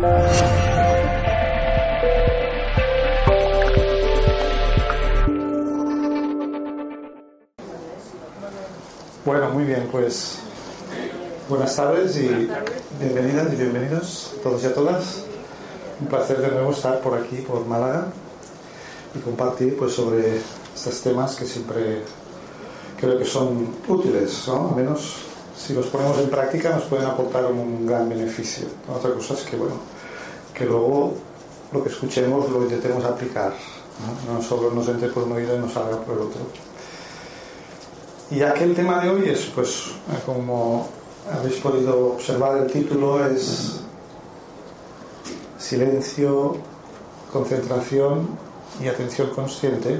[0.00, 0.30] Bueno,
[9.52, 10.38] muy bien, pues
[11.50, 12.48] buenas tardes y
[12.98, 15.24] bienvenidas y bienvenidos todos y a todas.
[16.00, 18.06] Un placer de nuevo estar por aquí, por Málaga,
[19.14, 20.38] y compartir pues sobre
[20.74, 22.04] estos temas que siempre
[22.98, 24.70] creo que son útiles, ¿no?
[24.70, 25.30] Al menos
[25.60, 28.66] si los ponemos en práctica nos pueden aportar un gran beneficio.
[28.88, 29.74] Otra cosa es que, bueno,
[30.60, 31.14] que luego
[31.72, 33.54] lo que escuchemos lo intentemos aplicar,
[34.26, 36.40] no, solo nos entre por un oído y nos salga por el otro.
[38.30, 39.92] Y ya que el tema de hoy es, pues,
[40.26, 40.86] como
[41.32, 43.80] habéis podido observar, el título es
[45.56, 46.56] silencio,
[47.32, 48.28] concentración
[48.82, 49.98] y atención consciente.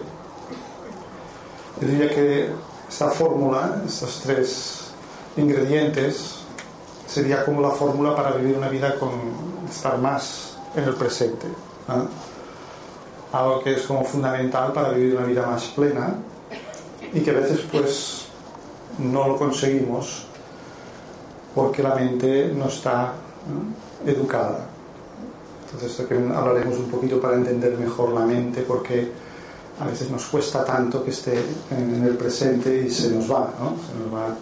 [1.80, 2.50] Yo diría que
[2.86, 4.80] esta fórmula, estos tres
[5.38, 6.34] ingredientes,
[7.06, 9.10] sería como la fórmula para vivir una vida con
[9.66, 11.46] estar más en el presente.
[13.32, 16.14] Algo que es como fundamental para vivir una vida más plena
[17.12, 18.26] y que a veces pues
[18.98, 20.26] no lo conseguimos
[21.54, 23.12] porque la mente no está
[24.06, 24.66] educada.
[25.72, 29.12] Entonces hablaremos un poquito para entender mejor la mente porque
[29.80, 33.76] a veces nos cuesta tanto que esté en el presente y se nos va, ¿no?
[33.86, 34.36] Se nos va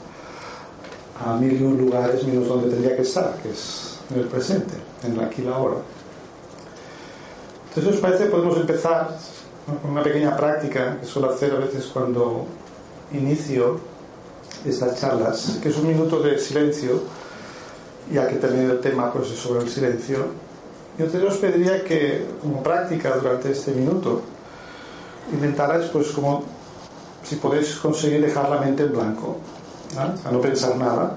[1.25, 4.75] a mil y un lugares menos donde tendría que estar, que es en el presente,
[5.05, 5.77] en el aquí y la ahora.
[7.79, 8.27] Entonces, ¿os parece?
[8.27, 9.09] Podemos empezar
[9.65, 12.45] con una pequeña práctica que suelo hacer a veces cuando
[13.13, 13.79] inicio
[14.67, 17.01] estas charlas, que es un minuto de silencio,
[18.13, 20.27] ya que también el tema pues, es sobre el silencio.
[20.99, 24.23] Yo te os pediría que, como práctica durante este minuto,
[25.33, 26.43] intentarais, pues, como
[27.23, 29.37] si podéis conseguir dejar la mente en blanco,
[29.97, 31.17] a no pensar nada,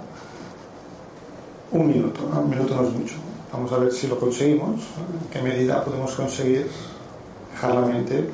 [1.71, 3.30] un minuto, un minuto no es mucho.
[3.51, 6.69] Vamos a ver si lo conseguimos, en qué medida podemos conseguir
[7.51, 8.29] dejar la mente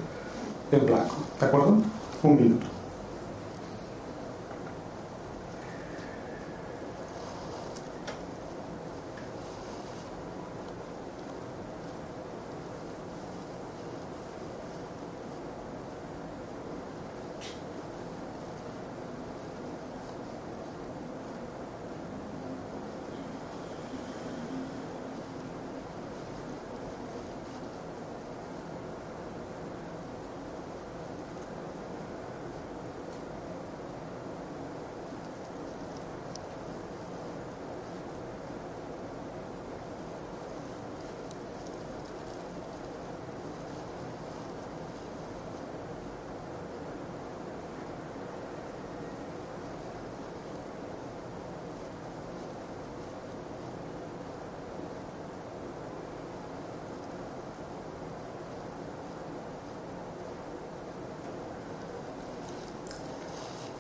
[0.72, 1.16] en blanco.
[1.40, 1.82] ¿De acuerdo?
[2.24, 2.68] Un minuto.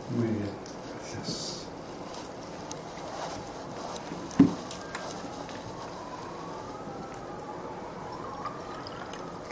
[0.09, 0.49] Muy bien,
[0.95, 1.67] gracias.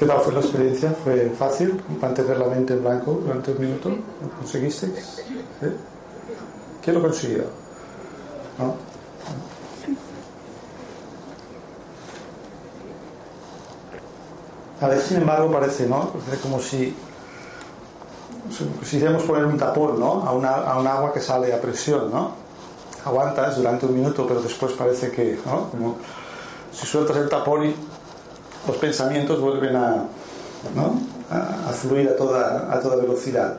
[0.06, 0.92] ¿Qué tal fue la experiencia?
[1.04, 3.90] ¿Fue fácil mantener la mente en blanco durante un minuto?
[3.90, 5.24] ¿Lo conseguisteis?
[5.64, 5.76] ¿Eh?
[6.84, 7.46] ¿Quién lo consiguió?
[8.60, 8.76] ¿No?
[14.80, 16.12] A veces, sin embargo, parece, ¿no?
[16.12, 16.96] Parece como si
[18.52, 20.22] si quisiéramos poner un tapón ¿no?
[20.24, 22.30] a, una, a un agua que sale a presión, ¿no?
[23.04, 25.72] Aguantas durante un minuto, pero después parece que, ¿no?
[25.72, 25.96] Como
[26.72, 27.76] si sueltas el tapón y
[28.68, 30.06] los pensamientos vuelven a,
[31.30, 33.58] a, fluir a toda, a toda velocidad.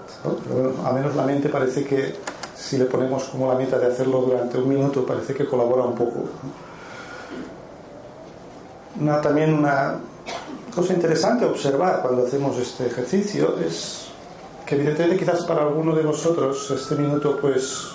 [0.84, 2.14] a menos la mente parece que
[2.56, 5.94] si le ponemos como la meta de hacerlo durante un minuto, parece que colabora un
[5.94, 6.24] poco.
[9.00, 9.96] Una, también una
[10.74, 14.06] cosa interesante observar cuando hacemos este ejercicio es
[14.64, 17.88] que evidentemente quizás para alguno de vosotros este minuto pues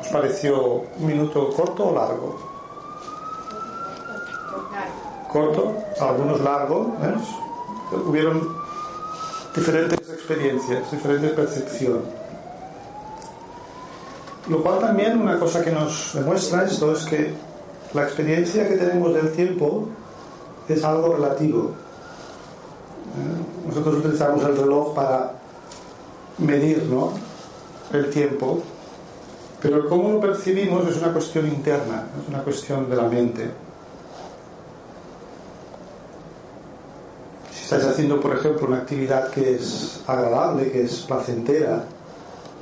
[0.00, 2.51] os pareció un minuto corto o largo.
[5.32, 8.02] Corto, algunos largo, ¿ves?
[8.06, 8.54] Hubieron
[9.54, 12.00] diferentes experiencias, diferente percepción.
[14.48, 17.32] Lo cual también una cosa que nos demuestra esto es que
[17.94, 19.88] la experiencia que tenemos del tiempo
[20.68, 21.70] es algo relativo.
[23.66, 25.32] Nosotros utilizamos el reloj para
[26.38, 27.12] medir ¿no?
[27.92, 28.62] el tiempo,
[29.60, 33.50] pero cómo lo percibimos es una cuestión interna, es una cuestión de la mente.
[37.52, 41.84] Si estáis haciendo, por ejemplo, una actividad que es agradable, que es placentera,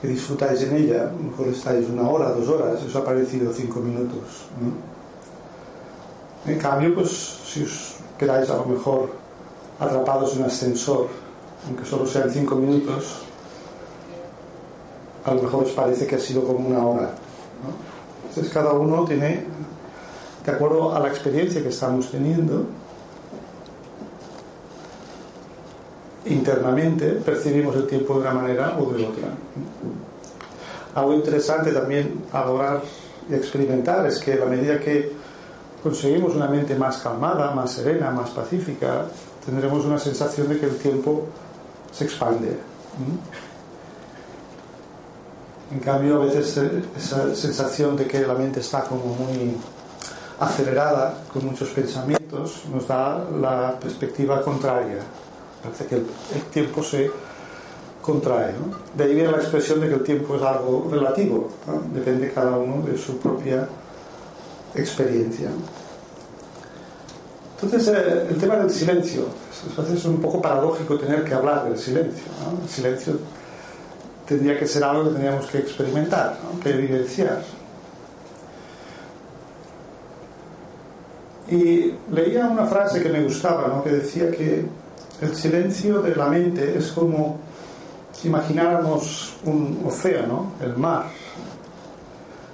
[0.01, 3.53] que disfrutáis en ella, a lo mejor estáis una hora, dos horas, eso ha parecido
[3.53, 4.47] cinco minutos.
[6.47, 9.11] En cambio, pues si os quedáis a lo mejor
[9.81, 11.09] atrapados en un ascensor,
[11.67, 13.23] aunque solo sean cinco minutos,
[15.25, 17.11] a lo mejor os parece que ha sido como una hora.
[18.29, 19.45] Entonces cada uno tiene,
[20.47, 22.67] de acuerdo a la experiencia que estamos teniendo,
[26.31, 29.29] internamente percibimos el tiempo de una manera o de otra.
[30.95, 32.81] Algo interesante también a
[33.29, 35.13] y experimentar es que a medida que
[35.83, 39.07] conseguimos una mente más calmada, más serena, más pacífica,
[39.45, 41.27] tendremos una sensación de que el tiempo
[41.93, 42.57] se expande.
[45.73, 49.57] En cambio, a veces eh, esa sensación de que la mente está como muy
[50.41, 54.99] acelerada, con muchos pensamientos, nos da la perspectiva contraria.
[55.63, 56.07] Parece que el,
[56.51, 57.11] tiempo se
[58.01, 58.55] contrae.
[58.97, 61.49] De ahí viene la expresión de que el tiempo es algo relativo,
[61.93, 63.69] depende cada uno de su propia
[64.75, 65.51] experiencia.
[67.63, 69.27] Entonces, eh, el tema del silencio,
[69.93, 72.25] es un poco paradójico tener que hablar del silencio.
[72.63, 73.19] El silencio
[74.27, 77.43] tendría que ser algo que teníamos que experimentar, que evidenciar.
[81.51, 84.65] Y leía una frase que me gustaba, que decía que
[85.21, 87.39] el silencio de la mente es como
[88.13, 91.07] si imagináramos un océano, el mar,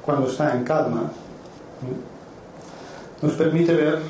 [0.04, 1.10] cuando está en calma.
[3.22, 4.00] Nos permite ver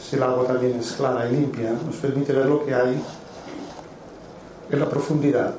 [0.00, 3.02] si el agua también es clara y limpia, nos permite ver lo que hay
[4.70, 5.54] en la profundidad.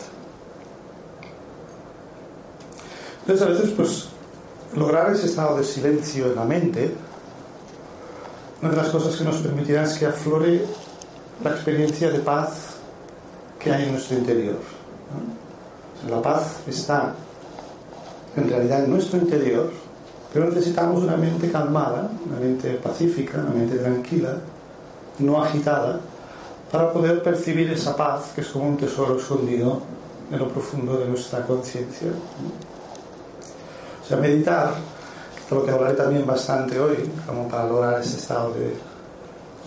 [3.22, 4.08] Entonces a veces pues
[4.76, 6.96] lograr ese estado de silencio en la mente,
[8.62, 10.66] una de las cosas que nos permitirá es que aflore
[11.44, 12.76] la experiencia de paz
[13.60, 14.58] que hay en nuestro interior.
[16.10, 17.14] La paz está
[18.36, 19.72] en realidad en nuestro interior
[20.34, 24.38] pero necesitamos una mente calmada, una mente pacífica, una mente tranquila,
[25.20, 26.00] no agitada,
[26.72, 29.82] para poder percibir esa paz que es como un tesoro escondido
[30.32, 32.10] en lo profundo de nuestra conciencia.
[34.04, 34.74] O sea, meditar,
[35.50, 38.76] de lo que hablaré también bastante hoy, como para lograr ese estado de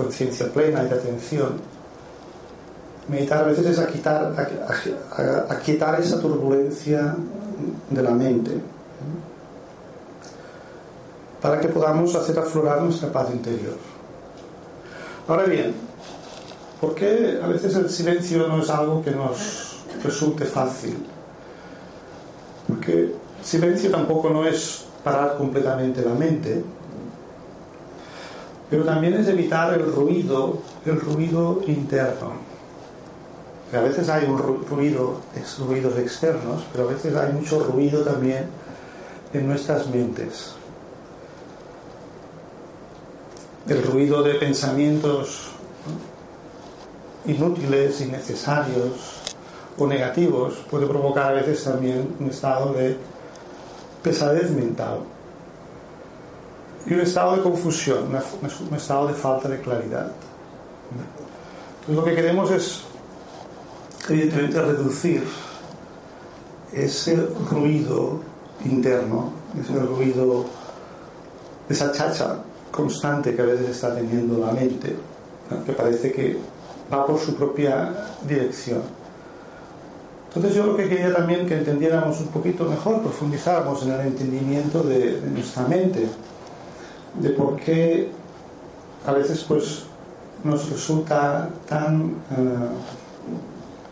[0.03, 1.53] conciencia plena y de atención,
[3.09, 4.35] meditar a veces es aquietar,
[5.49, 7.17] aquietar esa turbulencia
[7.91, 8.53] de la mente
[11.41, 13.77] para que podamos hacer aflorar nuestra paz interior.
[15.27, 15.75] Ahora bien,
[16.81, 20.97] ¿por qué a veces el silencio no es algo que nos resulte fácil?
[22.69, 26.63] Porque silencio tampoco no es parar completamente la mente,
[28.71, 32.33] pero también es evitar el ruido, el ruido interno.
[33.73, 35.21] A veces hay un ruido,
[35.67, 38.47] ruidos externos, pero a veces hay mucho ruido también
[39.33, 40.55] en nuestras mentes.
[43.69, 45.51] El ruido de pensamientos
[47.27, 49.21] inútiles, innecesarios
[49.79, 52.97] o negativos puede provocar a veces también un estado de
[54.03, 55.01] pesadez mental
[56.87, 60.11] y un estado de confusión, un estado de falta de claridad.
[61.81, 62.83] Entonces lo que queremos es
[64.09, 65.25] evidentemente reducir
[66.73, 67.17] ese
[67.51, 68.21] ruido
[68.65, 70.47] interno, ese ruido,
[71.69, 72.37] esa chacha
[72.71, 74.97] constante que a veces está teniendo la mente,
[75.67, 76.39] que parece que
[76.93, 77.93] va por su propia
[78.27, 78.83] dirección.
[80.29, 84.83] Entonces yo lo que quería también que entendiéramos un poquito mejor, profundizáramos en el entendimiento
[84.83, 86.07] de, nuestra mente,
[87.15, 88.11] de por qué
[89.07, 89.85] a veces pues
[90.45, 92.69] nos resulta tan eh,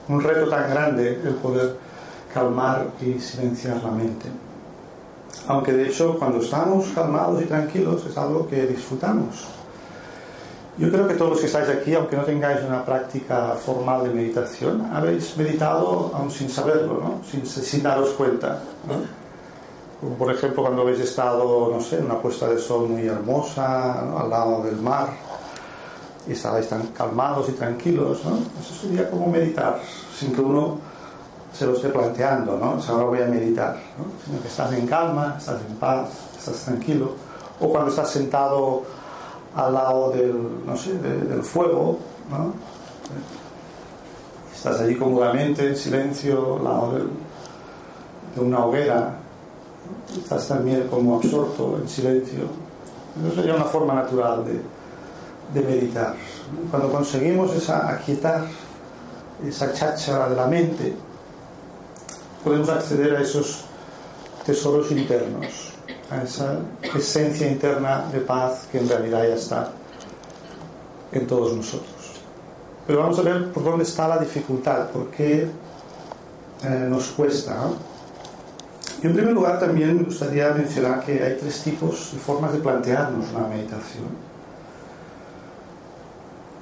[0.09, 1.77] un reto tan grande el poder
[2.33, 4.29] calmar y silenciar la mente
[5.49, 9.47] aunque de hecho cuando estamos calmados y tranquilos es algo que disfrutamos.
[10.77, 14.11] Yo creo que todos los que estáis aquí, aunque no tengáis una práctica formal de
[14.11, 17.21] meditación, habéis meditado aún sin saberlo, ¿no?
[17.29, 18.61] sin, sin daros cuenta.
[18.87, 19.01] Como
[20.19, 24.31] por ejemplo cuando habéis estado, no sé, en una puesta de sol muy hermosa, al
[24.31, 25.09] lado del mar,
[26.27, 28.25] y estabais tan calmados y tranquilos.
[28.25, 28.39] ¿no?
[28.61, 29.81] Eso sería como meditar,
[30.17, 30.79] sin que uno
[31.53, 32.79] se lo esté planteando, ¿no?
[32.89, 34.05] Ahora voy a meditar, ¿no?
[34.25, 37.13] Sino que estás en calma, estás en paz, estás tranquilo.
[37.59, 38.83] O cuando estás sentado
[39.57, 41.99] al lado del, no sé, del fuego.
[44.55, 46.93] Estás allí cómodamente, en silencio, al lado
[48.35, 49.18] de una hoguera.
[50.17, 52.45] Estás también como absorto, en silencio.
[53.25, 54.61] Eso sería una forma natural de,
[55.61, 56.15] de meditar.
[56.71, 58.47] Cuando conseguimos esa aquietar,
[59.47, 60.95] esa cháchara de la mente,
[62.43, 63.65] podemos acceder a esos
[64.45, 65.73] tesoros internos,
[66.11, 66.59] a esa
[66.97, 69.71] esencia interna de paz que en realidad ya está
[71.13, 71.89] en todos nosotros.
[72.87, 75.47] Pero vamos a ver por dónde está la dificultad, por qué
[76.65, 77.67] eh, nos cuesta.
[77.67, 77.88] Y
[79.07, 83.27] en primer lugar también me gustaría mencionar que hay tres tipos de formas de plantearnos
[83.33, 84.07] una meditación.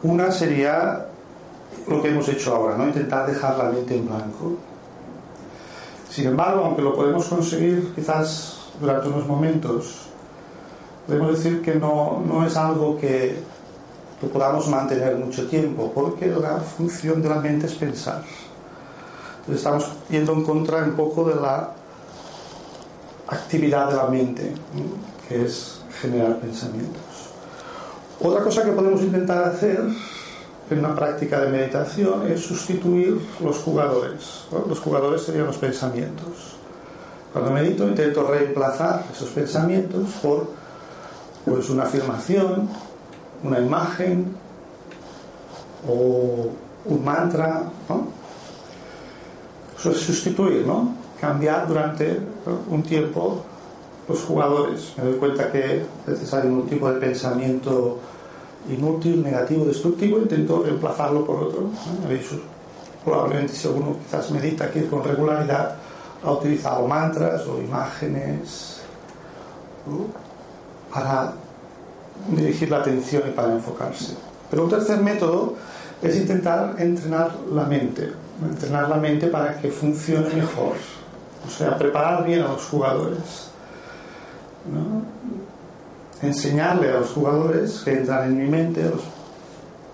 [0.02, 1.06] Una sería
[1.88, 2.86] lo que hemos hecho ahora, ¿no?
[2.86, 4.56] intentar dejar la mente en blanco.
[6.10, 10.06] Sin embargo, aunque lo podemos conseguir quizás durante unos momentos,
[11.06, 13.36] podemos decir que no, no es algo que
[14.20, 18.22] lo podamos mantener mucho tiempo, porque la función de la mente es pensar.
[19.40, 21.70] Entonces estamos yendo en contra un poco de la
[23.28, 24.52] actividad de la mente,
[25.28, 27.02] que es generar pensamientos.
[28.20, 29.80] Otra cosa que podemos intentar hacer
[30.70, 34.46] en una práctica de meditación es sustituir los jugadores.
[34.68, 36.56] Los jugadores serían los pensamientos.
[37.32, 40.48] Cuando medito intento reemplazar esos pensamientos por
[41.44, 42.68] pues, una afirmación,
[43.42, 44.34] una imagen
[45.88, 46.50] o
[46.86, 47.64] un mantra.
[49.78, 51.05] Eso es sustituir, ¿no?
[51.20, 52.20] Cambiar durante
[52.68, 53.42] un tiempo
[54.08, 54.92] los jugadores.
[54.96, 57.98] Me doy cuenta que es necesario un tipo de pensamiento
[58.68, 61.70] inútil, negativo, destructivo, intento reemplazarlo por otro.
[63.04, 65.76] Probablemente si alguno quizás medita aquí con regularidad,
[66.24, 68.80] ha utilizado mantras o imágenes
[70.92, 71.32] para
[72.28, 74.16] dirigir la atención y para enfocarse.
[74.50, 75.54] Pero un tercer método
[76.02, 80.74] es intentar entrenar la mente, entrenar la mente para que funcione mejor,
[81.46, 83.50] o sea, preparar bien a los jugadores.
[86.22, 88.90] Enseñarle a los jugadores que entran en mi mente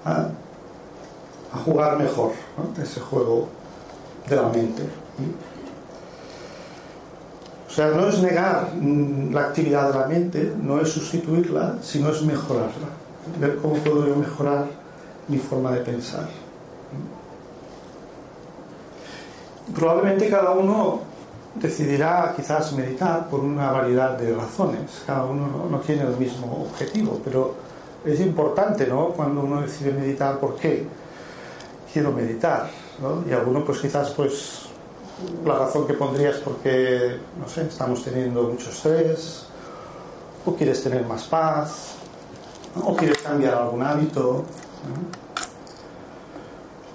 [0.05, 0.29] a,
[1.65, 2.33] jugar mejor
[2.83, 3.49] ese juego
[4.29, 4.83] de la mente.
[7.69, 12.11] O sea, no es negar mm, la actividad de la mente, no es sustituirla, sino
[12.11, 12.89] es mejorarla.
[13.39, 14.67] Ver cómo puedo mejorar
[15.29, 16.29] mi forma de pensar.
[19.75, 21.12] Probablemente cada uno
[21.55, 25.03] decidirá quizás meditar por una variedad de razones.
[25.07, 27.55] Cada uno no, tiene el mismo objetivo, pero
[28.05, 29.09] es importante, ¿no?
[29.09, 30.87] Cuando uno decide meditar, ¿por qué
[31.93, 32.71] quiero meditar?
[33.29, 34.63] Y alguno, pues quizás, pues
[35.45, 39.47] la razón que pondría es porque, no sé, estamos teniendo mucho estrés,
[40.45, 41.95] o quieres tener más paz,
[42.83, 44.45] o quieres cambiar algún hábito.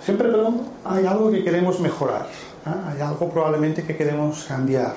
[0.04, 0.52] Siempre pero
[0.86, 2.28] hay algo que queremos mejorar,
[2.88, 4.96] hay algo probablemente que queremos cambiar.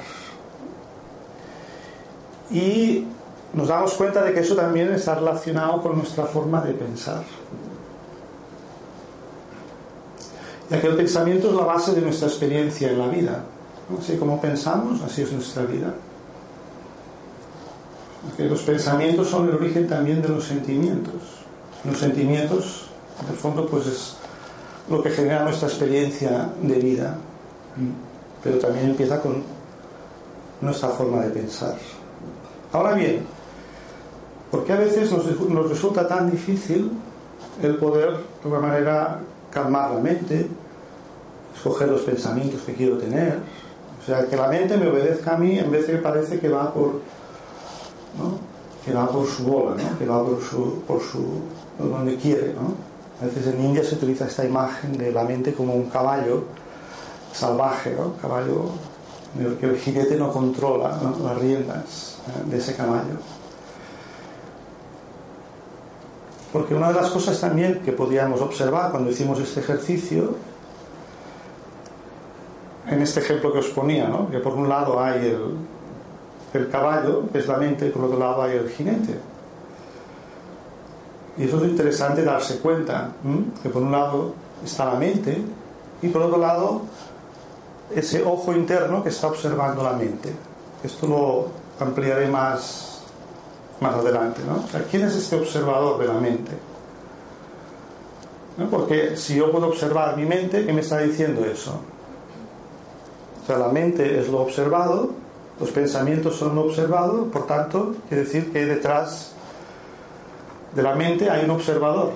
[2.50, 3.06] Y
[3.54, 7.22] nos damos cuenta de que eso también está relacionado con nuestra forma de pensar.
[10.70, 13.42] ya que el pensamiento es la base de nuestra experiencia en la vida.
[13.98, 15.92] Así como pensamos, así es nuestra vida.
[18.38, 21.14] los pensamientos son el origen también de los sentimientos.
[21.84, 22.86] Los sentimientos,
[23.20, 24.16] en el fondo, pues es
[24.88, 27.16] lo que genera nuestra experiencia de vida.
[28.42, 29.42] Pero también empieza con
[30.60, 31.74] nuestra forma de pensar.
[32.72, 33.22] Ahora bien,
[34.50, 36.90] ¿por qué a veces nos, nos resulta tan difícil
[37.62, 39.20] el poder, de una manera,
[39.50, 40.48] calmar la mente,
[41.54, 43.38] escoger los pensamientos que quiero tener.
[44.00, 46.48] O sea, que la mente me obedezca a mí en vez de que parece que
[46.48, 47.00] va por,
[48.84, 49.98] que va por su bola, ¿no?
[49.98, 51.40] que va por su, por su,
[51.78, 52.54] donde quiere.
[52.54, 52.74] ¿no?
[53.20, 56.44] A veces en India se utiliza esta imagen de la mente como un caballo
[57.32, 58.14] salvaje, ¿no?
[58.20, 58.70] caballo
[59.38, 62.50] el que el jinete no controla las riendas ¿eh?
[62.50, 63.14] de ese caballo.
[66.52, 70.34] Porque una de las cosas también que podíamos observar cuando hicimos este ejercicio,
[72.88, 74.28] en este ejemplo que os ponía, ¿no?
[74.30, 75.54] que por un lado hay el,
[76.52, 79.16] el caballo, que es la mente, y por otro lado hay el jinete.
[81.38, 83.12] Y eso es interesante darse cuenta,
[83.62, 84.34] que por un lado
[84.64, 85.40] está la mente
[86.02, 86.82] y por otro lado
[87.94, 90.32] ese ojo interno que está observando la mente.
[90.82, 92.90] Esto lo ampliaré más
[93.80, 94.42] más adelante.
[94.46, 94.64] ¿no?
[94.90, 96.52] ¿Quién es este observador de la mente?
[98.70, 101.80] Porque si yo puedo observar mi mente, ¿qué me está diciendo eso?
[103.42, 105.10] O sea, la mente es lo observado,
[105.58, 109.32] los pensamientos son lo observado, por tanto, quiere decir que detrás
[110.74, 112.12] de la mente hay un observador.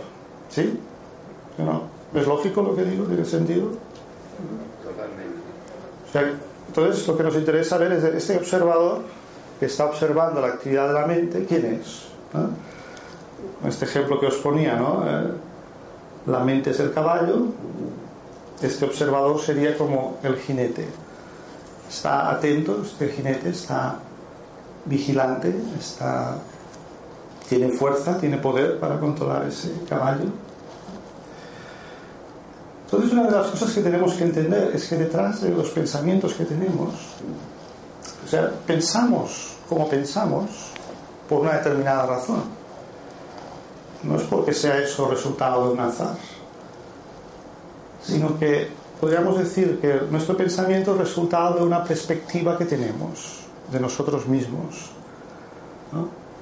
[0.51, 0.79] ¿Sí?
[1.57, 1.83] ¿No?
[2.15, 3.07] ¿Es lógico lo que digo?
[3.07, 3.71] ¿Tiene sentido?
[6.69, 9.03] Entonces, lo que nos interesa ver es este observador
[9.59, 12.05] que está observando la actividad de la mente, ¿quién es?
[13.67, 15.05] Este ejemplo que os ponía, ¿no?
[15.07, 15.33] Eh,
[16.27, 17.47] la mente es el caballo,
[18.63, 20.87] este observador sería como el jinete.
[21.89, 23.99] Está atento, este jinete está
[24.87, 26.39] vigilante, está
[27.49, 30.25] tiene fuerza, tiene poder para controlar ese caballo.
[32.95, 36.35] Entonces una de las cosas que tenemos que entender es que detrás de los pensamientos
[36.35, 36.95] que tenemos,
[38.25, 40.45] o sea, pensamos como pensamos
[41.29, 42.45] por una determinada razón.
[44.05, 46.15] No es porque sea eso resultado de un azar,
[48.01, 48.69] sino que
[49.01, 53.41] podríamos decir que nuestro pensamiento es resultado de una perspectiva que tenemos
[53.73, 54.91] de nosotros mismos,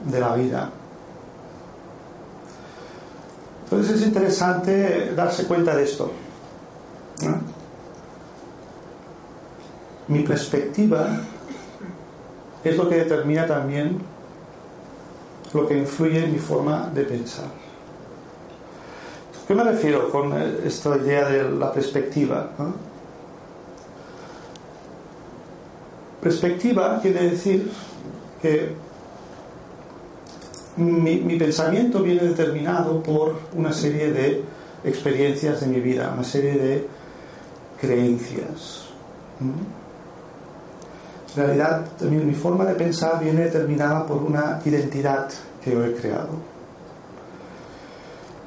[0.04, 0.71] de la vida.
[3.64, 6.12] Entonces es interesante darse cuenta de esto.
[10.09, 11.21] Mi perspectiva
[12.64, 13.99] es lo que determina también
[15.52, 17.47] lo que influye en mi forma de pensar.
[19.47, 20.33] ¿Qué me refiero con
[20.64, 22.50] esta idea de la perspectiva?
[26.23, 27.71] Perspectiva quiere decir
[28.41, 28.73] que
[30.76, 34.43] mi, mi, pensamiento viene determinado por una serie de
[34.85, 36.88] experiencias de mi vida, una serie de
[37.83, 38.85] creencias.
[41.37, 45.29] En realidad, mi forma de pensar viene determinada por una identidad
[45.62, 46.29] que yo he creado.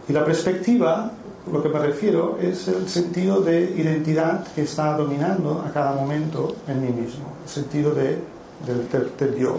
[0.07, 1.11] Y la perspectiva,
[1.51, 6.55] lo que me refiero, es el sentido de identidad que está dominando a cada momento
[6.67, 8.19] en mí mismo, el sentido de,
[8.65, 8.87] del,
[9.17, 9.57] del yo.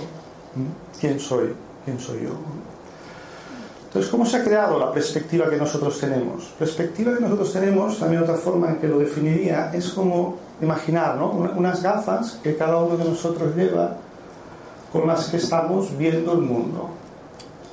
[0.99, 1.53] ¿Quién soy?
[1.85, 2.31] ¿Quién soy yo?
[3.97, 6.53] Entonces, ¿cómo se ha creado la perspectiva que nosotros tenemos?
[6.59, 11.31] Perspectiva que nosotros tenemos, también otra forma en que lo definiría, es como imaginar, ¿no?
[11.31, 13.97] Unas gafas que cada uno de nosotros lleva
[14.93, 16.91] con las que estamos viendo el mundo.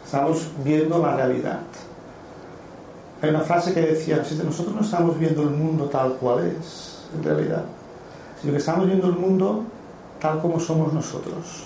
[0.05, 1.59] Estamos viendo la realidad.
[3.21, 7.21] Hay una frase que decía, nosotros no estamos viendo el mundo tal cual es, en
[7.21, 7.65] realidad,
[8.39, 9.65] sino que estamos viendo el mundo
[10.21, 11.65] tal como somos nosotros.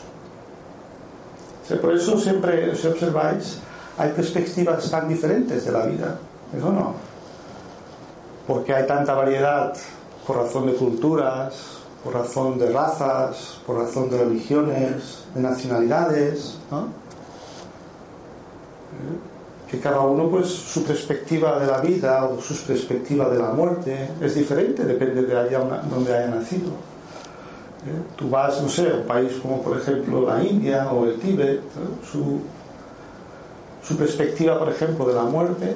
[1.79, 3.59] por eso siempre, si observáis,
[3.97, 6.19] hay perspectivas tan diferentes de la vida,
[6.55, 6.93] ¿eso no?
[8.45, 9.73] Porque hay tanta variedad
[10.25, 16.87] por razón de culturas, por razón de razas, por razón de religiones, de nacionalidades, ¿no?
[19.69, 24.09] que cada uno pues su perspectiva de la vida o su perspectiva de la muerte
[24.21, 26.69] es diferente, depende de allá donde haya nacido.
[27.85, 28.01] ¿Eh?
[28.15, 31.61] Tú vas, no sé, a un país como por ejemplo la India o el Tíbet,
[32.09, 32.39] su,
[33.87, 35.75] su perspectiva, por ejemplo, de la muerte,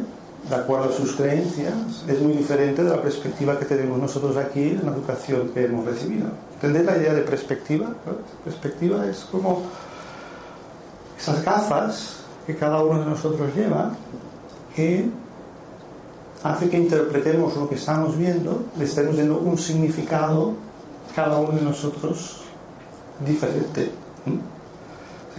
[0.49, 1.73] de acuerdo a sus creencias,
[2.07, 5.85] es muy diferente de la perspectiva que tenemos nosotros aquí en la educación que hemos
[5.85, 6.27] recibido.
[6.55, 7.93] ¿Entendéis la idea de perspectiva?
[8.43, 9.61] Perspectiva es como
[11.17, 13.91] esas gafas que cada uno de nosotros lleva
[14.75, 15.09] que
[16.43, 20.53] hace que interpretemos lo que estamos viendo, le estemos dando un significado
[21.15, 22.41] cada uno de nosotros
[23.25, 23.91] diferente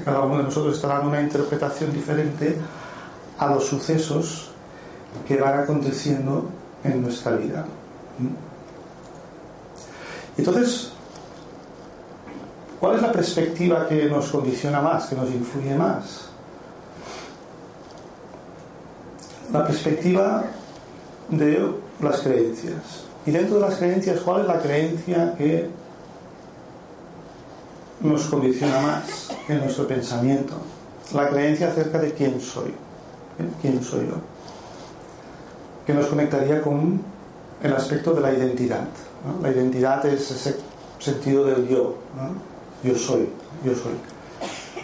[0.05, 2.57] cada uno de nosotros está dando una interpretación diferente
[3.38, 4.50] a los sucesos
[5.26, 6.46] que van aconteciendo
[6.85, 7.64] en nuestra vida.
[10.37, 10.92] Entonces,
[12.81, 16.28] ¿cuál es la perspectiva que nos condiciona más, que nos influye más?
[19.52, 20.44] La perspectiva
[21.28, 23.05] de las creencias.
[23.26, 25.82] Y dentro de las creencias, ¿cuál es la creencia que
[28.03, 30.55] nos condiciona más en nuestro pensamiento.
[31.15, 32.71] La creencia acerca de quién soy.
[32.71, 33.49] ¿eh?
[33.61, 34.15] ¿Quién soy yo?
[35.87, 37.01] Que nos conectaría con
[37.62, 38.85] el aspecto de la identidad.
[39.43, 40.57] La identidad es ese
[40.99, 41.97] sentido del yo.
[42.83, 43.29] Yo soy,
[43.65, 43.93] yo soy.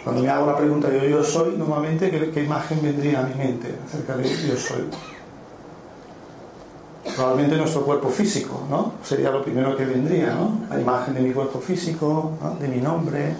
[0.03, 3.35] Cuando me hago la pregunta yo, yo soy, normalmente, ¿qué, ¿qué, imagen vendría a mi
[3.35, 4.85] mente acerca de yo soy?
[7.19, 8.93] Probablemente nuestro cuerpo físico, ¿no?
[9.03, 10.61] Sería lo primero que vendría, ¿no?
[10.69, 13.35] La imagen de mi cuerpo físico, de mi nombre.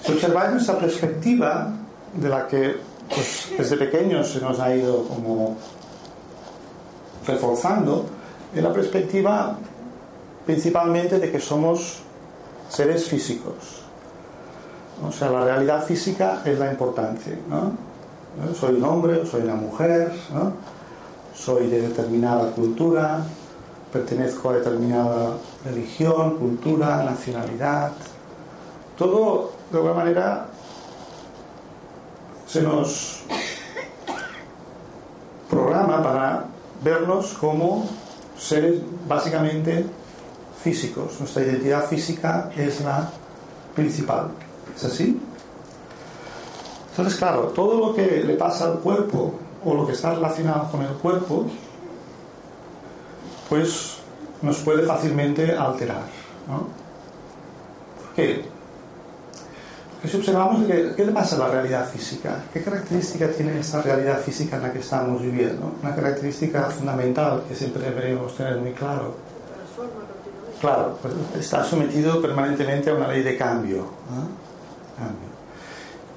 [0.00, 1.68] Si observáis nuestra perspectiva,
[2.14, 2.76] de la que
[3.08, 5.56] pues, desde pequeños se nos ha ido como
[7.26, 8.06] reforzando,
[8.54, 9.56] es la perspectiva
[10.46, 12.02] principalmente de que somos
[12.68, 13.82] seres físicos.
[15.04, 17.72] O sea, la realidad física es la importante, ¿no?
[18.54, 20.79] Soy un hombre, soy una mujer, ¿no?
[21.40, 23.24] Soy de determinada cultura,
[23.90, 27.92] pertenezco a determinada religión, cultura, nacionalidad.
[28.96, 30.46] Todo, de alguna manera,
[32.46, 33.22] se nos
[35.48, 36.44] programa para
[36.84, 37.88] vernos como
[38.38, 39.86] seres básicamente
[40.62, 41.18] físicos.
[41.18, 43.10] Nuestra identidad física es la
[43.74, 44.28] principal.
[44.76, 45.20] ¿Es así?
[46.90, 50.82] Entonces, claro, todo lo que le pasa al cuerpo o lo que está relacionado con
[50.82, 51.46] el cuerpo,
[53.48, 53.98] pues
[54.42, 56.04] nos puede fácilmente alterar.
[56.46, 58.44] ¿Por qué?
[60.00, 63.82] que si observamos qué, qué le pasa a la realidad física, qué característica tiene esta
[63.82, 68.72] realidad física en la que estamos viviendo, una característica fundamental que siempre deberíamos tener muy
[68.72, 69.14] claro.
[70.60, 73.86] Claro, pues está sometido permanentemente a una ley de cambio.
[74.96, 75.39] cambio.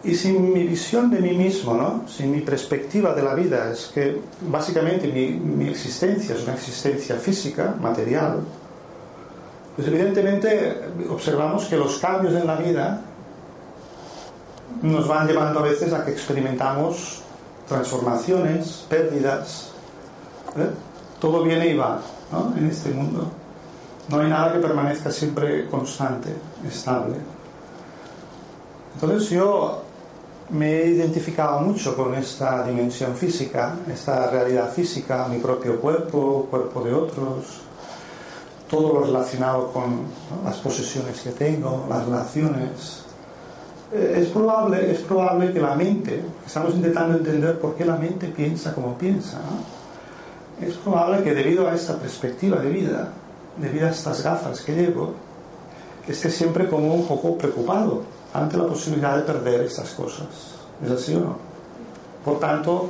[0.04, 2.04] Y sin mi visión de mí mismo, ¿no?
[2.10, 7.16] sin mi perspectiva de la vida, es que básicamente mi, mi existencia es una existencia
[7.16, 8.42] física, material,
[9.76, 13.02] pues evidentemente observamos que los cambios en la vida
[14.82, 17.22] nos van llevando a veces a que experimentamos
[17.68, 19.72] transformaciones, pérdidas.
[20.58, 20.70] ¿eh?
[21.20, 22.54] Todo viene y va ¿no?
[22.58, 23.32] en este mundo.
[24.10, 26.30] No hay nada que permanezca siempre constante,
[26.68, 27.16] estable.
[28.96, 29.83] Entonces yo
[30.49, 36.82] me he identificado mucho con esta dimensión física, esta realidad física, mi propio cuerpo, cuerpo
[36.84, 37.62] de otros,
[38.69, 40.01] todo lo relacionado con
[40.43, 43.03] las posesiones que tengo, las relaciones.
[43.93, 48.27] Eh, es probable, es probable que la mente, estamos intentando entender por qué la mente
[48.27, 49.84] piensa como piensa, ¿no?
[50.67, 53.10] es probable que debido a esta perspectiva de vida,
[53.58, 55.13] debido a estas gafas que llevo,
[56.08, 58.03] esté siempre como un poco preocupado
[58.34, 60.28] ante la posibilidad de perder estas cosas.
[60.84, 61.38] ¿Es así o no?
[62.26, 62.89] Por tanto,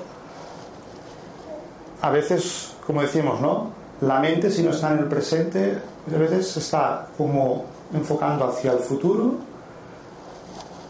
[2.02, 3.72] a veces, como decimos, ¿no?
[4.02, 5.78] La mente, si no está en el presente,
[6.14, 9.36] a veces está como enfocando hacia el futuro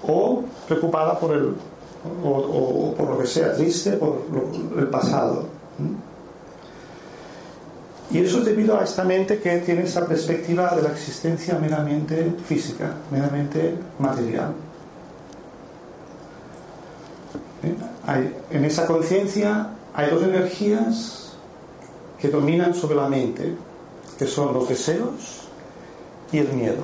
[0.08, 1.56] o preocupada por el
[2.24, 5.46] o, o, o por lo que sea, triste por lo, el pasado.
[8.12, 12.34] Y eso es debido a esta mente que tiene esa perspectiva de la existencia meramente
[12.46, 14.54] física, meramente material.
[17.64, 18.34] ¿Eh?
[18.52, 21.34] En esa conciencia hay dos energías
[22.20, 23.56] que dominan sobre la mente,
[24.18, 25.48] que son los deseos
[26.32, 26.84] y el miedo.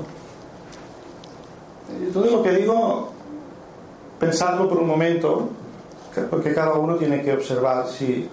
[2.14, 3.12] Todo lo que digo,
[4.20, 5.50] pensarlo por un momento,
[6.30, 8.28] porque cada uno tiene que observar si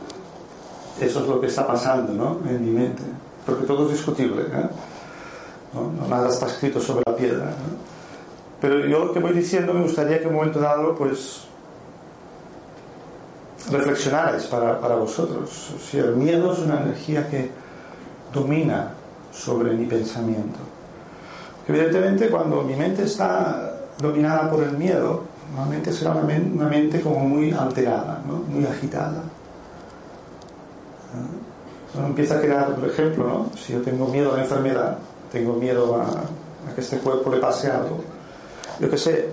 [1.00, 2.48] eso es lo que está pasando ¿no?
[2.48, 3.02] en mi mente,
[3.44, 4.68] porque todo es discutible, ¿eh?
[5.74, 6.08] ¿No?
[6.08, 7.52] Nada está escrito sobre la piedra.
[8.60, 11.42] Pero yo lo que voy diciendo me gustaría que en un momento dado, pues,
[13.70, 15.74] reflexionarais para, para vosotros.
[15.90, 17.50] Si el miedo es una energía que
[18.32, 18.92] domina
[19.32, 20.58] sobre mi pensamiento.
[21.68, 27.52] Evidentemente, cuando mi mente está dominada por el miedo, normalmente será una mente como muy
[27.52, 28.36] alterada, ¿no?
[28.36, 29.22] muy agitada.
[31.94, 33.50] Empieza a crear, por ejemplo, ¿no?
[33.56, 34.98] si yo tengo miedo a la enfermedad,
[35.32, 38.00] tengo miedo a, a que este cuerpo le pase algo.
[38.80, 39.30] Yo qué sé,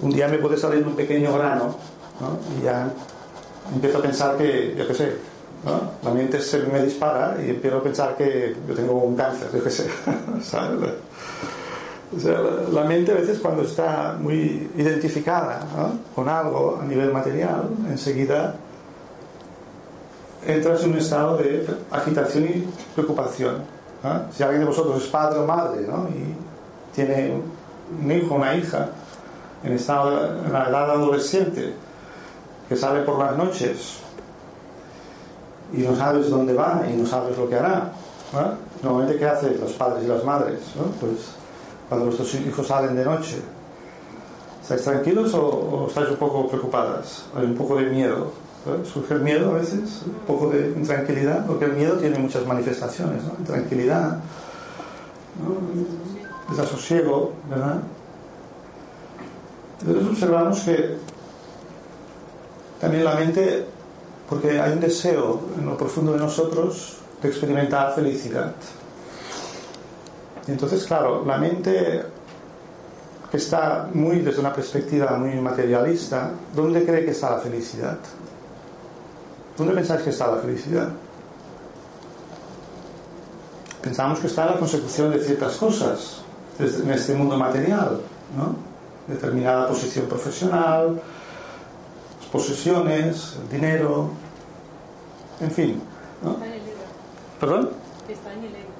[0.00, 1.74] un día me puede salir un pequeño grano
[2.20, 2.38] ¿no?
[2.58, 2.88] y ya
[3.72, 5.16] empiezo a pensar que, yo qué sé,
[5.64, 5.92] ¿no?
[6.02, 9.62] la mente se me dispara y empiezo a pensar que yo tengo un cáncer, yo
[9.62, 9.88] qué sé.
[10.42, 10.90] ¿sabes?
[12.16, 12.38] O sea,
[12.72, 15.98] la, mente a veces cuando está muy identificada ¿no?
[16.14, 18.54] con algo a nivel material, enseguida
[20.46, 23.56] entras en un estado de agitación y preocupación.
[24.02, 24.32] ¿no?
[24.32, 26.08] Si alguien de vosotros es padre o madre ¿no?
[26.08, 26.34] y
[26.94, 27.32] tiene
[28.02, 28.88] un hijo o una hija
[29.62, 31.74] en, estado, en la edad adolescente
[32.68, 33.98] que sale por las noches
[35.72, 37.92] y no sabes dónde va y no sabes lo que hará.
[38.32, 38.64] ¿no?
[38.82, 40.60] Normalmente, ¿qué hacen los padres y las madres?
[40.76, 40.84] ¿no?
[41.00, 41.30] Pues
[41.88, 43.38] cuando vuestros hijos salen de noche,
[44.62, 47.24] ¿estáis tranquilos o, o estáis un poco preocupadas?
[47.36, 48.43] Hay un poco de miedo.
[48.84, 53.22] Surge el miedo a veces, un poco de intranquilidad, porque el miedo tiene muchas manifestaciones,
[53.22, 53.34] ¿no?
[53.38, 54.20] Intranquilidad,
[56.48, 57.80] desasosiego, ¿verdad?
[59.80, 60.96] Entonces observamos que
[62.80, 63.66] también la mente,
[64.30, 68.52] porque hay un deseo en lo profundo de nosotros de experimentar felicidad.
[70.46, 72.02] Y entonces, claro, la mente
[73.30, 77.98] que está muy desde una perspectiva muy materialista, ¿dónde cree que está la felicidad?
[79.56, 80.88] ¿Dónde pensáis que está la felicidad?
[83.82, 86.22] Pensamos que está en la consecución de ciertas cosas
[86.58, 88.00] en este mundo material,
[88.36, 88.56] ¿no?
[89.06, 91.00] Determinada posición profesional,
[92.32, 94.08] posesiones, el dinero,
[95.40, 95.82] en fin.
[96.22, 96.32] ¿no?
[96.32, 96.80] Está en el ego.
[97.38, 97.70] ¿Perdón?
[98.08, 98.70] Está en el ego.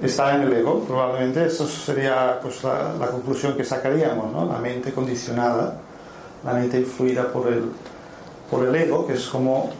[0.00, 1.44] Está en el ego, probablemente.
[1.44, 4.46] Eso sería pues, la, la conclusión que sacaríamos, ¿no?
[4.46, 5.74] La mente condicionada,
[6.44, 7.64] la mente influida por el,
[8.50, 9.70] por el ego, que es como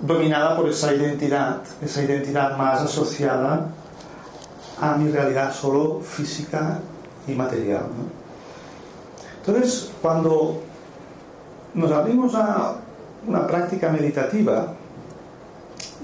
[0.00, 3.68] dominada por esa identidad, esa identidad más asociada
[4.80, 6.80] a mi realidad solo física
[7.26, 7.82] y material.
[7.82, 8.16] ¿no?
[9.46, 10.60] Entonces, cuando
[11.74, 12.76] nos abrimos a
[13.26, 14.74] una práctica meditativa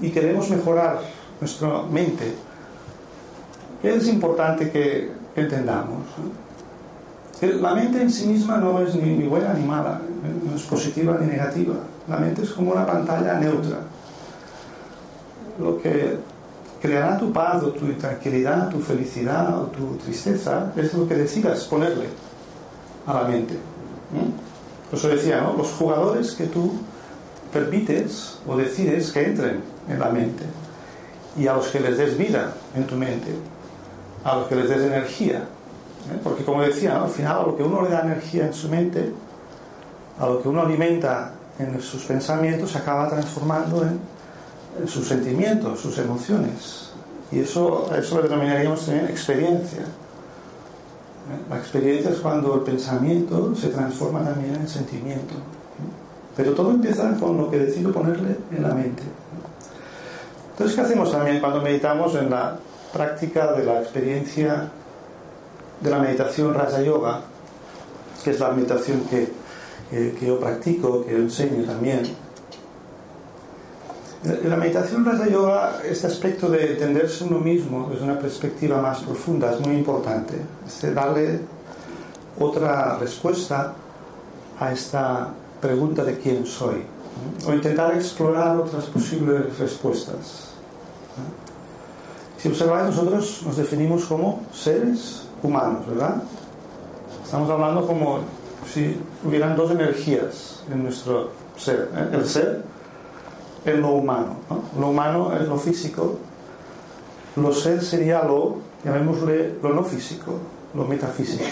[0.01, 0.99] y queremos mejorar
[1.39, 2.33] nuestra mente,
[3.81, 5.99] ¿qué es importante que entendamos?
[7.39, 10.49] que la mente en sí misma no es ni, ni buena ni mala, ¿eh?
[10.49, 11.75] no es positiva ni negativa.
[12.07, 13.79] La mente es como una pantalla neutra.
[15.59, 16.17] Lo que
[16.81, 21.63] creará tu paz o tu tranquilidad, tu felicidad o tu tristeza es lo que decidas
[21.65, 22.07] ponerle
[23.05, 23.53] a la mente.
[23.53, 24.29] ¿eh?
[24.89, 25.55] Por eso decía, ¿no?
[25.55, 26.73] Los jugadores que tú
[27.51, 30.43] permites o decides que entren en la mente
[31.37, 33.31] y a los que les des vida en tu mente,
[34.23, 35.37] a los que les des energía.
[35.37, 36.19] ¿eh?
[36.23, 39.13] Porque como decía, al final lo que uno le da energía en su mente,
[40.19, 44.13] a lo que uno alimenta en sus pensamientos, se acaba transformando en,
[44.87, 46.89] sus sentimientos, sus emociones.
[47.31, 49.81] Y eso, eso lo denominaríamos también experiencia.
[49.81, 51.45] ¿eh?
[51.49, 55.35] La experiencia es cuando el pensamiento se transforma también en sentimiento.
[56.35, 59.03] Pero todo empieza con lo que decido ponerle en la mente.
[60.51, 62.57] Entonces, ¿qué hacemos también cuando meditamos en la
[62.91, 64.69] práctica de la experiencia
[65.81, 67.21] de la meditación Raja Yoga,
[68.23, 69.31] que es la meditación que,
[69.93, 72.03] que, que yo practico, que yo enseño también?
[74.23, 79.01] En la meditación Raja Yoga, este aspecto de entenderse uno mismo desde una perspectiva más
[79.01, 80.33] profunda es muy importante.
[80.65, 81.41] Es darle
[82.39, 83.73] otra respuesta
[84.59, 85.29] a esta
[85.61, 86.83] pregunta de quién soy.
[87.45, 90.49] O intentar explorar otras posibles respuestas.
[92.37, 96.23] Si observáis, nosotros nos definimos como seres humanos, ¿verdad?
[97.23, 98.19] Estamos hablando como
[98.71, 101.89] si hubieran dos energías en nuestro ser.
[101.95, 102.09] ¿eh?
[102.13, 102.63] El ser
[103.65, 104.37] es lo humano.
[104.49, 104.63] ¿no?
[104.79, 106.17] Lo humano es lo físico.
[107.35, 110.37] Lo ser sería lo, llamémosle, lo no físico,
[110.73, 111.45] lo metafísico.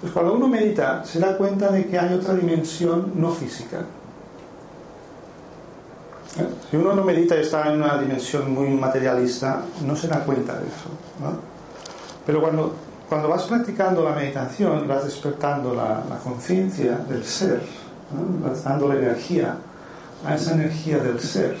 [0.00, 3.78] Pues cuando uno medita se da cuenta de que hay otra dimensión no física.
[6.38, 6.46] ¿Eh?
[6.70, 10.58] Si uno no medita y está en una dimensión muy materialista, no se da cuenta
[10.58, 10.90] de eso.
[11.20, 11.38] ¿no?
[12.26, 12.74] Pero cuando,
[13.14, 17.62] cuando vas practicando la meditación, vas despertando la, la conciencia del ser,
[18.10, 18.48] ¿no?
[18.48, 19.56] vas dando la energía
[20.26, 21.56] a esa energía del ser,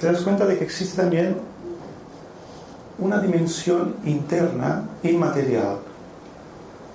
[0.00, 1.38] te das cuenta de que existe también
[3.00, 5.78] una dimensión interna inmaterial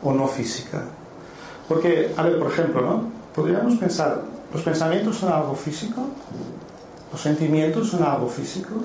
[0.02, 0.82] o no física.
[1.68, 3.10] Porque, a ver, por ejemplo, ¿no?
[3.36, 4.22] Podríamos pensar,
[4.54, 6.02] ¿los pensamientos son algo físico?
[7.12, 8.76] ¿Los sentimientos son algo físico?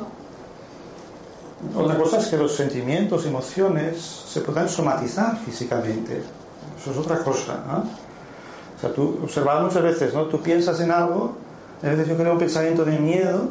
[1.77, 6.23] Otra cosa es que los sentimientos, emociones, se puedan somatizar físicamente.
[6.81, 7.79] Eso es otra cosa, ¿no?
[7.79, 10.25] O sea, tú observas muchas veces, ¿no?
[10.25, 11.33] Tú piensas en algo,
[11.83, 13.49] a veces yo creo un pensamiento de miedo,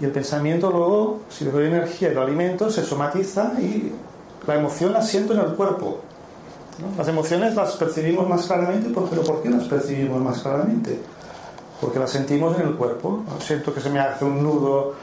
[0.00, 3.92] y el pensamiento luego, si le doy energía y lo alimento, se somatiza y
[4.46, 5.98] la emoción la siento en el cuerpo.
[6.96, 11.00] Las emociones las percibimos más claramente, pero ¿por qué las percibimos más claramente?
[11.80, 13.22] Porque las sentimos en el cuerpo.
[13.40, 14.94] Siento que se me hace un nudo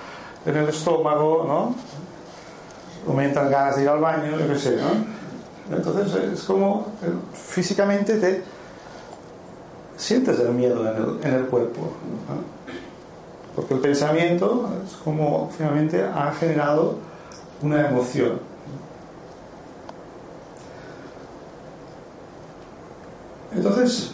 [0.45, 1.75] en el estómago, ¿no?
[3.07, 5.21] O me entran ganas de ir al baño, yo qué sé, ¿no?
[5.75, 8.43] Entonces es como eh, físicamente te
[9.97, 11.93] sientes el miedo en el, en el cuerpo.
[13.55, 16.97] Porque el pensamiento es como finalmente ha generado
[17.61, 18.39] una emoción.
[23.53, 24.13] Entonces,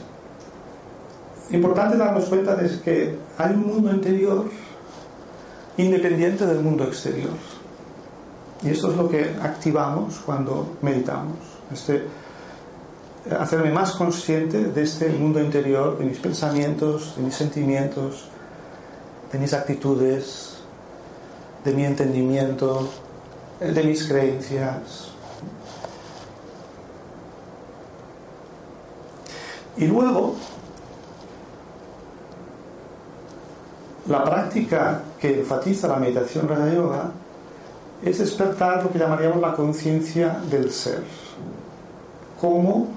[1.52, 4.46] importante darnos cuenta de que hay un mundo interior
[5.78, 7.30] independiente del mundo exterior.
[8.64, 11.38] Y esto es lo que activamos cuando meditamos.
[11.72, 12.08] Este,
[13.40, 18.30] hacerme más consciente de este mundo interior, de mis pensamientos, de mis sentimientos,
[19.32, 20.58] de mis actitudes,
[21.64, 22.90] de mi entendimiento,
[23.60, 25.12] de mis creencias.
[29.78, 30.36] Y luego,
[34.08, 37.12] la práctica que enfatiza la meditación Raja Yoga
[38.04, 41.04] es despertar lo que llamaríamos la conciencia del ser,
[42.40, 42.88] como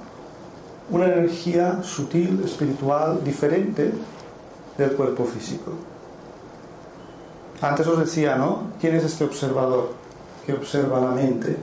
[0.91, 3.93] una energía sutil, espiritual, diferente
[4.77, 5.73] del cuerpo físico.
[7.61, 8.73] Antes os decía, ¿no?
[8.81, 9.93] ¿Quién es este observador
[10.47, 11.57] que observa la mente?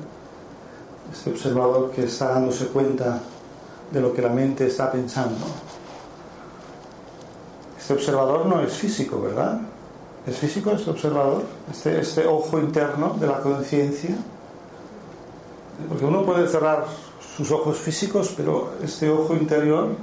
[1.11, 3.19] Este observador que está dándose cuenta
[3.91, 5.45] de lo que la mente está pensando.
[7.77, 9.59] Este observador no es físico, ¿verdad?
[10.27, 11.43] ¿Es físico este observador?
[11.71, 14.15] Este, este ojo interno de la conciencia.
[15.87, 16.85] Porque uno puede cerrar
[17.37, 19.95] sus ojos físicos, pero este ojo interior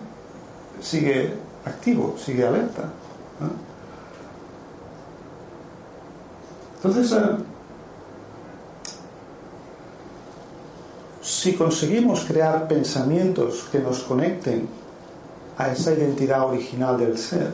[0.81, 1.35] sigue
[1.65, 2.85] activo, sigue alerta.
[6.77, 7.37] Entonces, eh,
[11.21, 14.69] si conseguimos crear pensamientos que nos conecten
[15.59, 17.53] a esa identidad original del ser,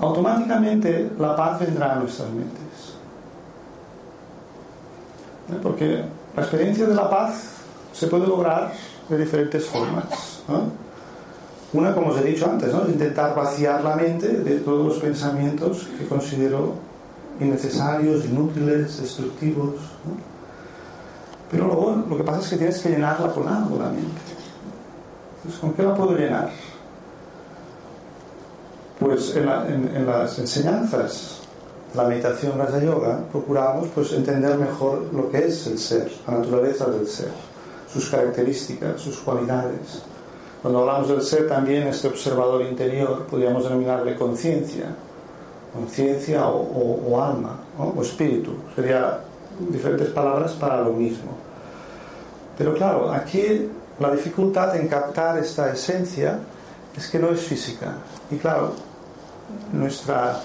[0.00, 2.94] automáticamente la paz vendrá a nuestras mentes.
[5.50, 5.58] ¿Eh?
[5.62, 6.04] Porque
[6.36, 7.50] la experiencia de la paz
[7.92, 8.72] se puede lograr
[9.08, 10.42] de diferentes formas.
[11.72, 12.82] Una, como os he dicho antes, ¿no?
[12.82, 16.74] es intentar vaciar la mente de todos los pensamientos que considero
[17.40, 19.74] innecesarios, inútiles, destructivos.
[21.50, 24.20] Pero luego lo que pasa es que tienes que llenarla con algo la mente.
[25.36, 26.50] Entonces, ¿con qué la puedo llenar?
[29.04, 31.40] Pues en, las enseñanzas,
[31.94, 36.86] la meditación, Raja Yoga, procuramos pues, entender mejor lo que es el ser, la naturaleza
[36.86, 37.28] del ser,
[37.92, 40.02] sus características, sus cualidades.
[40.62, 44.86] Cuando hablamos del ser, también este observador interior podríamos denominarle conciencia,
[45.74, 48.52] conciencia o, alma, o espíritu.
[48.74, 49.18] Serían
[49.68, 51.32] diferentes palabras para lo mismo.
[52.56, 53.68] Pero claro, aquí
[54.00, 56.38] la dificultad en captar esta esencia
[56.96, 57.96] es que no es física.
[58.30, 58.72] Y claro,
[59.72, 60.40] nuestra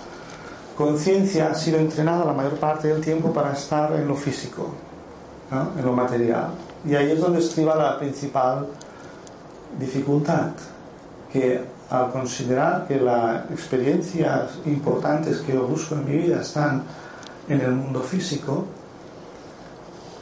[0.77, 4.71] conciencia ha sido entrenada la mayor parte del tiempo para estar en lo físico,
[5.77, 6.51] en lo material.
[6.85, 8.67] Y ahí es donde estriba la principal
[9.77, 10.51] dificultad,
[11.31, 16.83] que al considerar que las experiencias importantes que yo busco en mi vida están
[17.47, 18.65] en el mundo físico,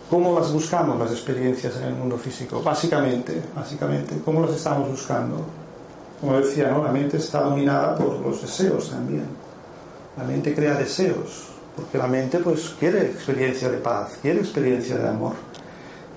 [0.09, 2.61] ¿cómo las buscamos las experiencias en el mundo físico?
[2.63, 5.45] Básicamente, básicamente, ¿cómo las estamos buscando?
[6.19, 6.83] Como decía, ¿no?
[6.83, 9.27] la mente está dominada por los deseos también.
[10.17, 15.07] La mente crea deseos, porque la mente pues quiere experiencia de paz, quiere experiencia de
[15.07, 15.33] amor,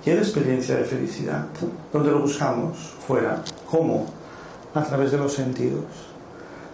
[0.03, 1.45] quiere experiencia de felicidad.
[1.93, 2.79] ¿Dónde lo buscamos?
[3.07, 3.43] Fuera.
[3.71, 4.07] ¿Cómo?
[4.75, 5.85] A través de los sentidos.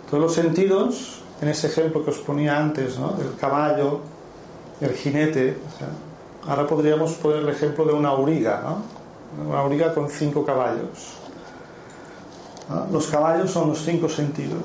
[0.08, 3.16] Todos los sentidos, en ese ejemplo que os ponía antes, ¿no?
[3.20, 4.02] El caballo,
[4.80, 5.56] el jinete,
[6.46, 8.76] ahora podríamos poner el ejemplo de una auriga.
[9.44, 11.25] Una auriga con cinco caballos
[12.90, 14.62] los caballos son los cinco sentidos.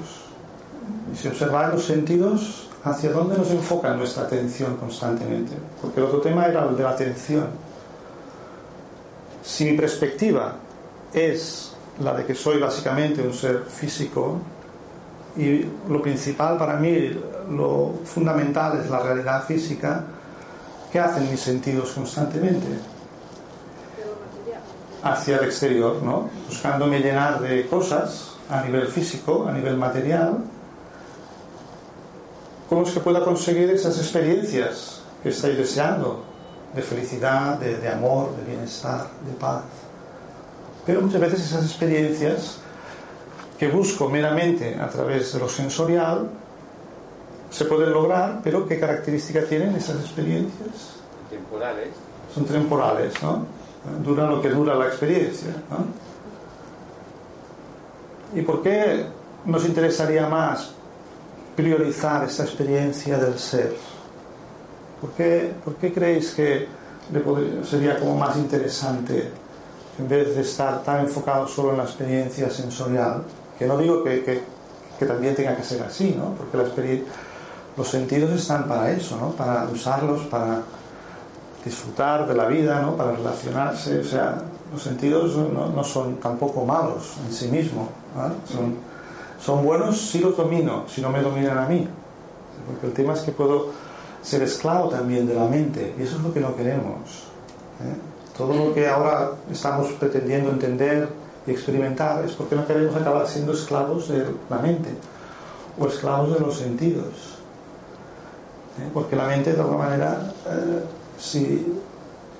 [1.14, 5.54] Y si observáis los sentidos, ¿hacia dónde nos enfoca nuestra atención constantemente?
[5.82, 7.48] Porque el otro tema era el de la atención.
[9.44, 10.56] Si mi perspectiva
[11.14, 14.40] es la de que soy básicamente un ser físico
[15.38, 17.12] y lo principal para mí,
[17.50, 20.04] lo fundamental es la realidad física,
[20.92, 22.68] ¿qué hacen mis sentidos constantemente?
[25.04, 26.30] Hacia el exterior, ¿no?
[26.48, 30.38] buscándome llenar de cosas a nivel físico, a nivel material,
[32.70, 36.26] ¿cómo es que pueda conseguir esas experiencias que estáis deseando?
[36.76, 39.64] De felicidad, de, amor, de bienestar, de paz.
[40.86, 42.60] Pero muchas veces esas experiencias
[43.60, 46.30] que busco meramente a través de lo sensorial
[47.50, 50.96] se pueden lograr, pero ¿qué características tienen esas experiencias?
[51.30, 51.90] Temporales.
[52.34, 53.46] Son temporales, ¿no?
[54.04, 55.54] Dura lo que dura la experiencia.
[58.34, 59.06] ¿Y por qué
[59.46, 60.72] nos interesaría más
[61.56, 63.76] priorizar esta experiencia del ser?
[65.00, 66.68] ¿Por qué, por qué creéis que
[67.68, 69.32] sería como más interesante
[70.00, 73.24] en vez de estar tan enfocado solo en la experiencia sensorial?
[73.58, 74.42] Que no digo que, que,
[74.98, 76.36] que también tenga que ser así, ¿no?
[76.36, 77.04] porque
[77.76, 79.32] los sentidos están para eso, ¿no?
[79.32, 80.62] para usarlos, para
[81.64, 82.96] disfrutar de la vida, ¿no?
[82.96, 84.00] para relacionarse.
[84.00, 87.88] O sea, los sentidos no, son tampoco malos en sí mismos.
[88.52, 88.76] Son,
[89.44, 91.88] son buenos si los domino, si no me dominan a mí.
[92.68, 93.70] Porque el tema es que puedo
[94.22, 96.94] ser esclavo también de la mente y eso es lo que no queremos.
[97.82, 98.38] ¿eh?
[98.38, 101.10] Todo lo que ahora estamos pretendiendo entender
[101.48, 104.90] y experimentar es porque no queremos acabar siendo esclavos de la mente
[105.80, 107.40] o esclavos de los sentidos.
[108.80, 108.90] ¿eh?
[108.94, 110.34] Porque la mente de alguna manera...
[110.48, 110.84] Eh,
[111.22, 111.80] si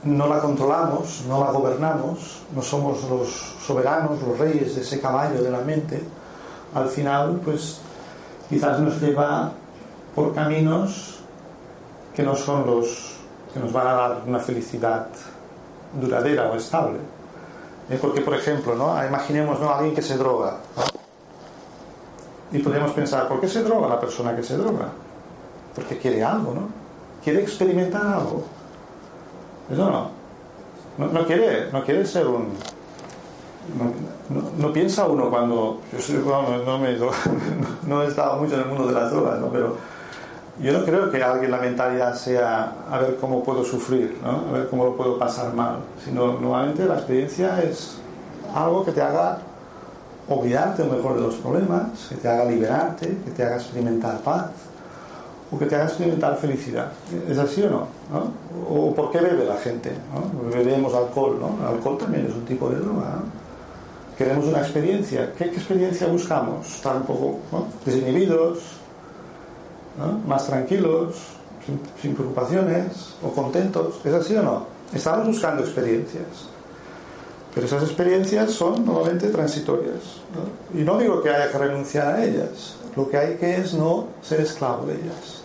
[0.04, 3.30] no la controlamos, no la gobernamos, no somos los
[3.66, 6.02] soberanos, los reyes de ese caballo de la mente,
[6.74, 7.80] al final pues
[8.50, 9.52] quizás nos lleva
[10.16, 11.20] por caminos
[12.16, 13.18] que no son los
[13.54, 15.08] que nos van a dar una felicidad
[16.00, 16.98] duradera o estable.
[18.02, 19.06] Porque, por ejemplo, ¿no?
[19.06, 19.70] imaginemos ¿no?
[19.70, 20.58] a alguien que se droga.
[22.54, 24.88] Y podemos pensar, ¿por qué se droga la persona que se droga?
[25.76, 26.70] Porque quiere algo, ¿no?
[27.22, 28.46] Quiere experimentar algo
[29.72, 30.22] eso no.
[30.98, 32.50] No, quiere, no quiere ser un.
[34.58, 35.80] No, piensa uno cuando.
[35.92, 35.98] Yo
[37.88, 39.48] no, he estado mucho en el mundo de las drogas, ¿no?
[39.48, 39.78] pero
[40.62, 44.50] yo no creo que alguien la mentalidad sea a ver cómo puedo sufrir, ¿no?
[44.50, 47.98] a ver cómo lo puedo pasar mal, sino normalmente la experiencia es
[48.54, 49.40] algo que te haga
[50.28, 54.52] olvidarte mejor de los problemas, que te haga liberarte, que te haga experimentar paz
[55.52, 56.92] o que te haga experimentar felicidad.
[57.30, 57.88] ¿Es así o no?
[58.70, 59.92] ¿O por qué bebe la gente?
[60.54, 61.58] Bebemos alcohol, ¿no?
[61.62, 63.20] El alcohol también es un tipo de droga.
[64.18, 65.34] Queremos una experiencia.
[65.38, 66.76] ¿Qué, experiencia buscamos?
[66.76, 67.40] Estar un poco
[67.86, 68.60] desinhibidos,
[70.26, 71.16] más tranquilos,
[72.02, 74.00] sin, preocupaciones o contentos.
[74.06, 74.66] ¿Es así o no?
[74.94, 76.48] Estamos buscando experiencias.
[77.54, 80.22] Pero esas experiencias son normalmente transitorias.
[80.74, 84.08] Y no digo que haya que renunciar a ellas, lo que hay que es no
[84.22, 85.41] ser esclavo de ellas.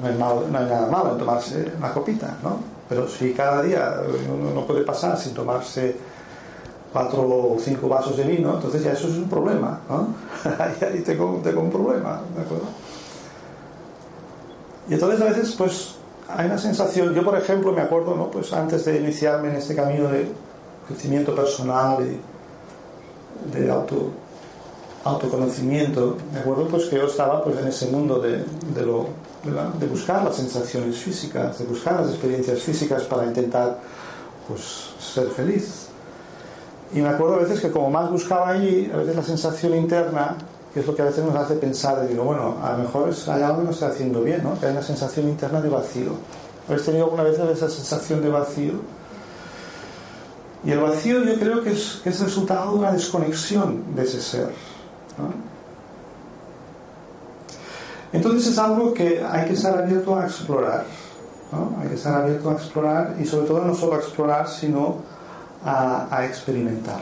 [0.00, 2.58] No hay, no nada malo en tomarse una copita, ¿no?
[2.88, 4.02] Pero si cada día
[4.32, 5.96] uno no puede pasar sin tomarse
[6.92, 10.08] cuatro o cinco vasos de vino, entonces ya eso es un problema, ¿no?
[10.58, 12.66] ahí tengo un problema, ¿de acuerdo?
[14.88, 15.94] Y entonces a veces pues
[16.28, 18.30] hay una sensación, yo por ejemplo me acuerdo, ¿no?
[18.30, 20.28] Pues antes de iniciarme en este camino de
[20.86, 24.10] crecimiento personal y de auto,
[25.04, 29.06] autoconocimiento, me acuerdo pues que yo estaba pues en ese mundo de, de lo,
[29.44, 33.78] de, buscar las sensaciones físicas, de buscar las experiencias físicas para intentar
[34.46, 35.86] pues ser feliz.
[36.94, 40.36] Y me acuerdo a veces que como más buscaba allí, a veces la sensación interna,
[40.72, 43.08] que es lo que a veces nos hace pensar, de digo, bueno, a lo mejor
[43.08, 44.58] es, algo que no está haciendo bien, ¿no?
[44.58, 46.12] Que hay una sensación interna de vacío.
[46.68, 48.74] ¿Habéis tenido alguna vez esa sensación de vacío?
[50.64, 54.20] Y el vacío yo creo que es, que es resultado de una desconexión de ese
[54.20, 54.50] ser.
[58.12, 60.84] Entonces es algo que hay que estar abierto a explorar.
[61.80, 64.96] Hay que estar abierto a explorar y sobre todo no solo a explorar, sino
[65.64, 67.00] a, experimentar.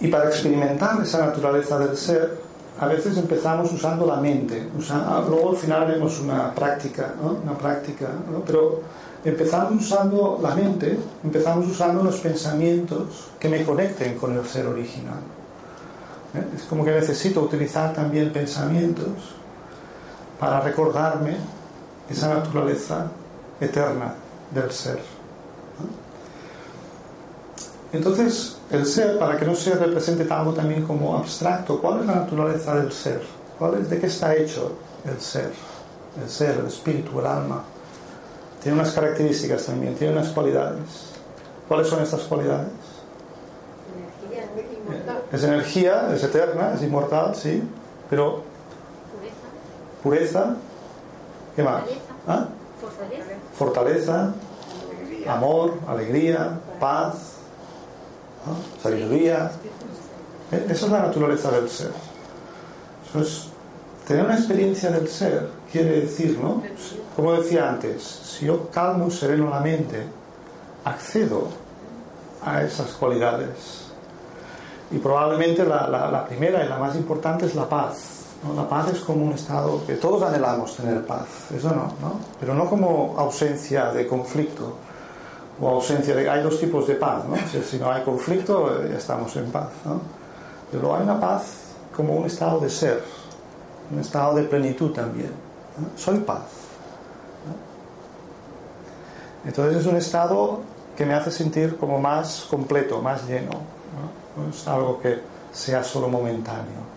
[0.00, 2.40] Y para experimentar esa naturaleza del ser,
[2.80, 4.68] a veces empezamos usando la mente.
[4.90, 8.08] Ah, luego al final haremos una práctica, una práctica,
[8.46, 8.80] pero
[9.24, 15.41] empezamos usando la mente, empezamos usando los pensamientos que me conecten con el ser original.
[16.34, 16.44] ¿Eh?
[16.56, 19.34] Es como que necesito utilizar también pensamientos
[20.40, 21.36] para recordarme
[22.08, 23.06] esa naturaleza
[23.60, 24.14] eterna
[24.50, 24.98] del ser.
[27.92, 32.14] Entonces, el ser, para que no se represente algo también como abstracto, ¿cuál es la
[32.14, 33.22] naturaleza del ser?
[33.58, 34.72] ¿Cuál es, ¿De qué está hecho
[35.04, 35.52] el ser?
[36.22, 37.62] El ser, el espíritu, el alma.
[38.62, 41.12] Tiene unas características también, tiene unas cualidades.
[41.68, 42.68] ¿Cuáles son estas cualidades?
[45.32, 47.62] Es energía, es eterna, es inmortal, sí,
[48.10, 48.42] pero
[50.02, 50.56] pureza,
[51.56, 51.84] ¿qué más?
[52.26, 52.48] ¿Ah?
[53.56, 54.34] Fortaleza,
[55.26, 57.36] amor, alegría, paz,
[58.82, 59.50] sabiduría.
[60.50, 61.92] Eh, esa es la naturaleza del ser.
[64.06, 66.62] tener una experiencia del ser quiere decir, ¿no?
[67.16, 70.02] Como decía antes, si yo calmo y sereno la mente,
[70.84, 71.48] accedo
[72.44, 73.81] a esas cualidades.
[74.92, 78.22] Y probablemente la, la primera y la más importante es la paz
[78.56, 82.18] la paz es como un estado que todos anhelamos tener paz, eso no, ¿no?
[82.40, 84.74] Pero no como ausencia de conflicto
[85.60, 86.28] o ausencia de...
[86.28, 87.36] Hay dos tipos de paz, ¿no?
[87.62, 90.00] Si, no hay conflicto, ya estamos en paz, ¿no?
[90.72, 91.44] Pero hay una paz
[91.94, 93.04] como un estado de ser,
[93.92, 95.30] un estado de plenitud también.
[95.96, 96.42] Soy paz.
[99.44, 100.60] Entonces es un estado
[100.96, 103.81] que me hace sentir como más completo, más lleno.
[104.36, 105.20] No es algo que
[105.52, 106.92] sea solo momentáneo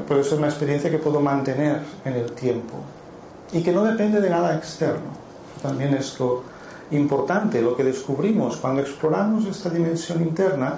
[0.00, 2.74] puede ser una experiencia que puedo mantener en el tiempo
[3.52, 5.22] y que no depende de nada externo.
[5.60, 6.42] También es lo
[6.90, 10.76] importante, lo que descubrimos cuando exploramos esta dimensión interna,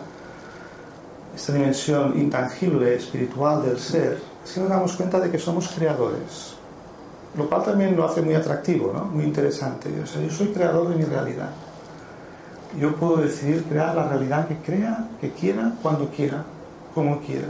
[1.34, 6.54] esta dimensión intangible, espiritual del ser, es que nos damos cuenta de que somos creadores,
[7.36, 9.04] lo cual también lo hace muy atractivo, ¿no?
[9.04, 9.88] muy interesante.
[10.02, 11.50] O sea, yo soy creador de mi realidad.
[12.78, 16.42] Yo puedo decidir crear la realidad que crea, que quiera, cuando quiera,
[16.94, 17.48] como quiera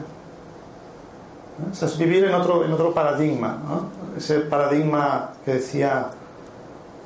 [1.72, 3.59] es vivir en otro, en otro paradigma,
[4.16, 6.09] ese paradigma que decía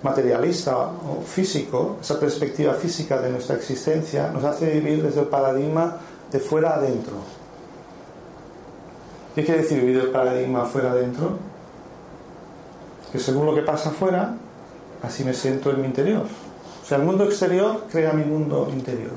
[0.03, 5.97] materialista o físico, esa perspectiva física de nuestra existencia, nos hace vivir desde el paradigma
[6.31, 7.15] de fuera adentro.
[9.35, 11.37] ¿Qué quiere decir vivir el paradigma fuera adentro?
[13.13, 14.35] Que según lo que pasa afuera,
[15.03, 16.27] así me siento en mi interior.
[16.89, 19.13] Sea, el mundo exterior crea mi mundo interior.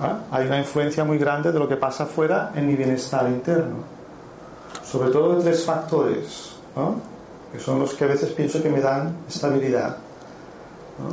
[0.00, 0.20] ¿Ah?
[0.30, 3.78] hay una influencia muy grande de lo que pasa afuera en mi bienestar interno.
[4.82, 6.52] Sobre todo de tres factores,
[7.52, 9.98] que son los que a veces pienso que me dan estabilidad.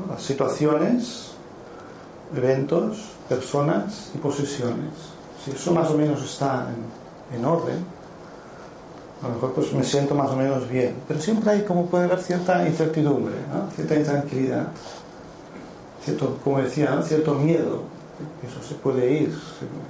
[0.09, 1.31] Las situaciones,
[2.33, 4.93] eventos, personas y posesiones.
[5.43, 6.67] Si eso más o menos está
[7.33, 7.85] en, orden,
[9.25, 10.95] a lo mejor pues me siento más o menos bien.
[11.07, 13.35] Pero siempre hay, como puede haber, cierta incertidumbre,
[13.75, 14.67] cierta intranquilidad,
[16.03, 17.95] cierto, como decía, cierto miedo
[18.47, 19.37] eso se puede ir,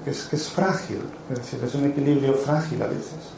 [0.04, 3.34] que es, frágil, es decir, es un equilibrio frágil a veces.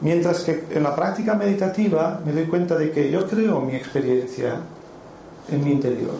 [0.00, 4.56] Mientras que en la práctica meditativa me doy cuenta de que yo creo mi experiencia
[5.48, 6.14] en mi interior.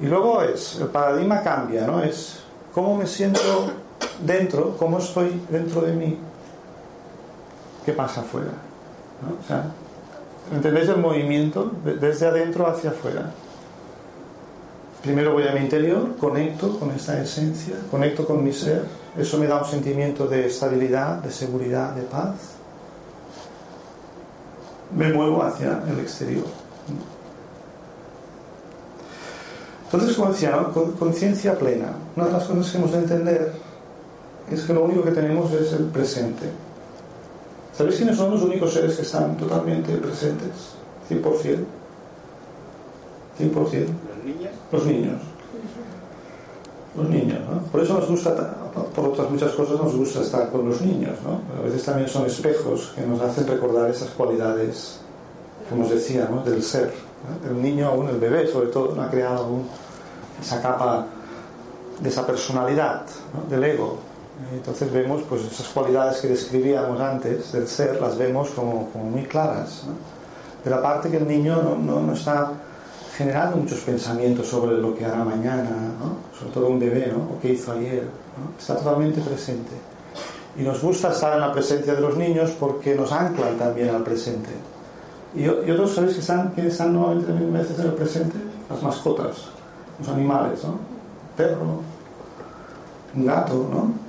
[0.00, 2.02] Y luego es, el paradigma cambia, ¿no?
[2.02, 2.40] Es
[2.72, 3.40] cómo me siento
[4.24, 6.18] dentro, cómo estoy dentro de mí,
[7.84, 8.52] qué pasa afuera.
[9.42, 9.66] O sea,
[10.52, 11.70] ¿entendéis el movimiento?
[11.84, 13.30] Desde adentro hacia afuera.
[15.02, 18.84] Primero voy a mi interior, conecto con esta esencia, conecto con mi ser.
[19.18, 22.34] Eso me da un sentimiento de estabilidad, de seguridad, de paz.
[24.96, 26.46] Me muevo hacia el exterior.
[29.84, 30.58] Entonces, como decía,
[30.98, 31.92] conciencia plena.
[32.16, 33.52] Una de las cosas que hemos de entender
[34.50, 36.46] es que lo único que tenemos es el presente.
[37.76, 40.74] ¿Sabéis quiénes son los únicos seres que están totalmente presentes?
[41.10, 41.64] 100%.
[43.40, 43.52] 100%.
[43.52, 44.50] ¿Los niños?
[44.70, 45.20] Los niños.
[46.96, 47.58] Los niños, ¿no?
[47.72, 48.54] Por eso nos gusta,
[48.94, 51.40] por otras muchas cosas nos gusta estar con los niños, ¿no?
[51.58, 55.00] A veces también son espejos que nos hacen recordar esas cualidades,
[55.68, 56.44] como os decía, ¿no?
[56.44, 56.92] Del ser.
[57.48, 59.66] El niño aún, el bebé sobre todo, no ha creado aún
[60.40, 61.06] esa capa
[61.98, 63.02] de esa personalidad,
[63.50, 63.98] del ego,
[64.52, 69.82] entonces vemos pues esas cualidades que describíamos antes del ser, las vemos como, muy claras.
[70.62, 72.52] Pero aparte que el niño no, está
[73.16, 75.70] generando muchos pensamientos sobre lo que hará mañana,
[76.36, 77.36] sobre todo un bebé, ¿no?
[77.36, 78.08] o qué hizo ayer.
[78.58, 79.72] Está totalmente presente.
[80.56, 84.02] Y nos gusta estar en la presencia de los niños porque nos anclan también al
[84.02, 84.50] presente.
[85.34, 88.36] Y, otros, ¿sabéis que están, quiénes están nuevamente mil veces en el presente?
[88.70, 89.48] Las mascotas,
[89.98, 90.78] los animales, ¿no?
[91.36, 91.80] perro,
[93.14, 94.03] un gato, ¿no?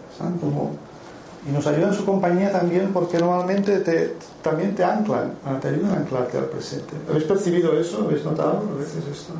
[1.48, 5.68] Y nos ayudan en su compañía también porque normalmente te, también te anclan, ah, te
[5.68, 6.94] ayudan a anclarte al presente.
[7.08, 8.04] ¿Habéis percibido eso?
[8.04, 9.34] ¿Habéis notado a veces esto?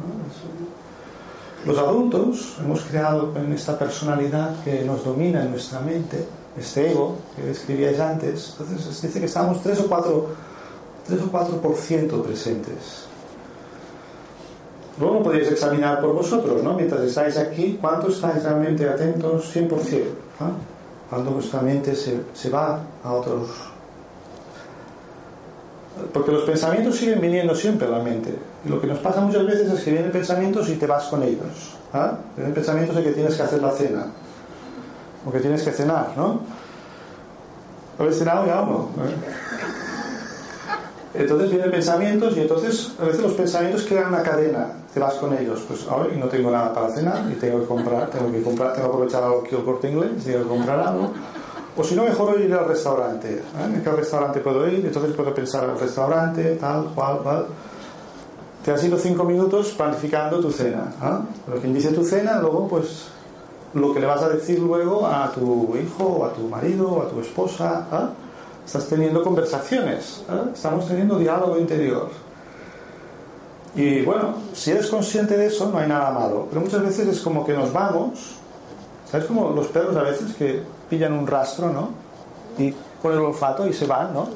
[1.66, 6.28] Los adultos hemos creado en esta personalidad que nos domina en nuestra mente,
[6.60, 10.28] este ego que describíais antes, entonces dice que estamos 3 o 4,
[11.08, 13.06] 3 o 4% presentes.
[15.00, 16.74] Luego podéis examinar por vosotros, ¿no?
[16.76, 19.54] Mientras estáis aquí, ¿cuánto estáis realmente atentos?
[19.54, 20.25] 100%.
[21.10, 23.50] Cuando vuestra mente se, se va a otros...
[26.14, 28.36] Porque los pensamientos siguen viniendo siempre a la mente.
[28.66, 31.78] Lo que nos pasa muchas veces es que vienen pensamientos y te vas con ellos.
[31.94, 32.18] ¿ah?
[32.36, 34.08] Vienen pensamientos de que tienes que hacer la cena.
[35.26, 36.42] O que tienes que cenar, ¿no?
[37.98, 38.90] ¿Habéis cenado ya o no?
[41.18, 45.34] Entonces vienen pensamientos y entonces a veces los pensamientos crean una cadena, te vas con
[45.38, 45.62] ellos.
[45.68, 48.88] Pues hoy no tengo nada para cenar y tengo que comprar, tengo que comprar, tengo
[48.88, 51.12] que aprovechar algo que el corte inglés, tengo que comprar algo.
[51.78, 53.34] O si no, mejor ir al restaurante.
[53.34, 53.42] ¿eh?
[53.66, 54.86] ¿En qué restaurante puedo ir?
[54.86, 57.46] Entonces puedo pensar en el restaurante, tal, cual, cual.
[58.64, 60.94] Te has ido cinco minutos planificando tu cena.
[61.02, 61.36] ¿eh?
[61.46, 63.08] Pero quien dice tu cena, luego pues
[63.74, 67.02] lo que le vas a decir luego a tu hijo, o a tu marido, o
[67.02, 67.88] a tu esposa.
[67.92, 68.26] ¿eh?
[68.66, 70.50] Estás teniendo conversaciones, ¿eh?
[70.54, 72.10] estamos teniendo diálogo interior.
[73.76, 76.48] Y bueno, si eres consciente de eso, no hay nada malo.
[76.50, 78.38] Pero muchas veces es como que nos vamos,
[79.12, 79.28] ¿sabes?
[79.28, 81.90] Como los perros a veces que pillan un rastro, ¿no?
[82.58, 84.30] Y con el olfato y se van, ¿no?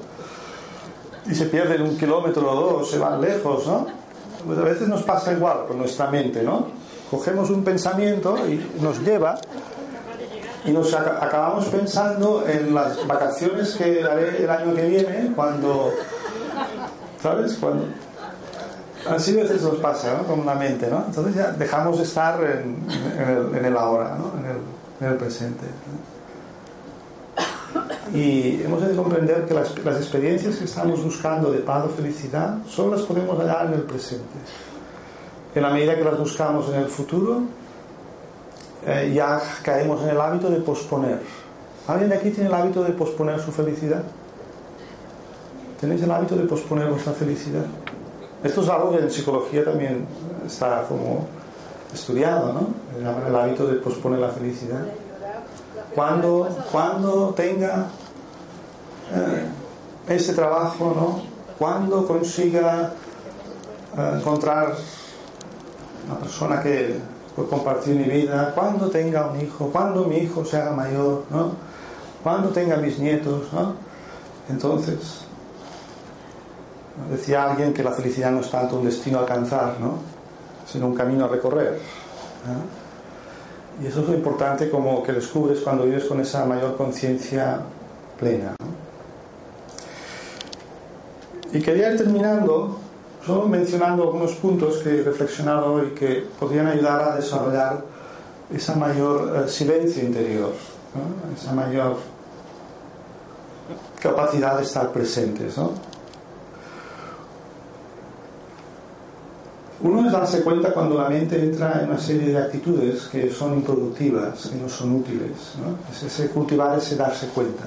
[1.26, 3.88] Y se pierden un kilómetro o dos, se van lejos, ¿no?
[4.46, 6.68] Pues a veces nos pasa igual con nuestra mente, ¿no?
[7.10, 9.40] Cogemos un pensamiento y nos lleva
[10.70, 15.92] y nos acabamos pensando en las vacaciones que haré el año que viene cuando
[17.22, 17.58] ¿sabes?
[17.60, 17.86] cuando
[19.10, 20.24] así a veces nos pasa ¿no?
[20.26, 21.06] con la mente ¿no?
[21.08, 24.34] entonces ya dejamos de estar en, el, ahora ¿no?
[24.40, 25.66] en, el, presente
[28.14, 32.58] y hemos de comprender que las, las experiencias que estamos buscando de paz o felicidad
[32.68, 34.38] solo las podemos hallar en el presente
[35.56, 37.42] en la medida que las buscamos en el futuro
[38.86, 41.20] eh, ya caemos en el hábito de posponer.
[41.88, 44.04] ¿Alguien de aquí tiene el hábito de posponer su felicidad?
[45.80, 47.66] ¿Tenéis el hábito de posponer vuestra felicidad?
[48.44, 50.06] Esto es algo que en psicología también
[50.46, 51.28] está como
[51.94, 52.68] estudiado, ¿no?
[53.28, 54.86] El hábito de posponer la felicidad.
[55.96, 57.88] Cuando, cuando tenga
[59.14, 61.22] eh, ese trabajo, ¿no?
[61.58, 62.94] Cuando consiga
[63.98, 64.76] eh, encontrar
[66.08, 67.00] una persona que
[67.48, 71.24] compartir mi vida, cuando tenga un hijo, cuando mi hijo se haga mayor,
[72.24, 73.54] cuando tenga mis nietos.
[73.54, 73.74] ¿no?
[74.50, 75.22] Entonces,
[77.10, 80.00] decía alguien que la felicidad no es tanto un destino a alcanzar, ¿no?
[80.66, 81.80] sino un camino a recorrer.
[83.82, 87.62] Y eso es lo importante como que descubres cuando vives con esa mayor conciencia
[88.20, 88.56] plena.
[91.52, 92.78] Y quería ir terminando
[93.26, 97.84] solo mencionando algunos puntos que he reflexionado hoy que podrían ayudar a desarrollar
[98.54, 100.54] esa mayor eh, silencio interior,
[101.36, 101.98] esa mayor
[104.02, 105.56] capacidad de estar presentes.
[109.82, 113.54] Uno es darse cuenta cuando la mente entra en una serie de actitudes que son
[113.54, 115.32] improductivas, que no son útiles.
[115.92, 117.66] Es ese cultivar ese darse cuenta.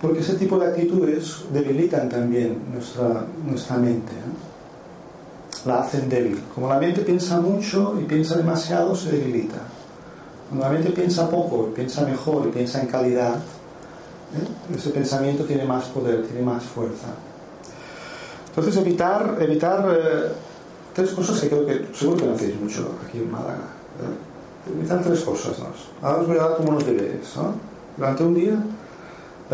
[0.00, 4.12] Porque ese tipo de actitudes debilitan también nuestra, nuestra mente.
[5.64, 6.40] La hacen débil.
[6.54, 9.58] Como la mente piensa mucho y piensa demasiado, se debilita.
[10.48, 14.76] Cuando la mente piensa poco, y piensa mejor y piensa en calidad, ¿eh?
[14.76, 17.08] ese pensamiento tiene más poder, tiene más fuerza.
[18.48, 20.32] Entonces evitar, evitar eh,
[20.94, 23.68] tres cosas que creo que seguro que no hacéis mucho aquí en Málaga.
[24.72, 25.58] Evitar tres cosas.
[25.58, 25.66] ¿no?
[26.02, 27.36] Ahora os voy a dar como unos deberes.
[27.36, 27.54] ¿no?
[27.96, 28.62] Durante un día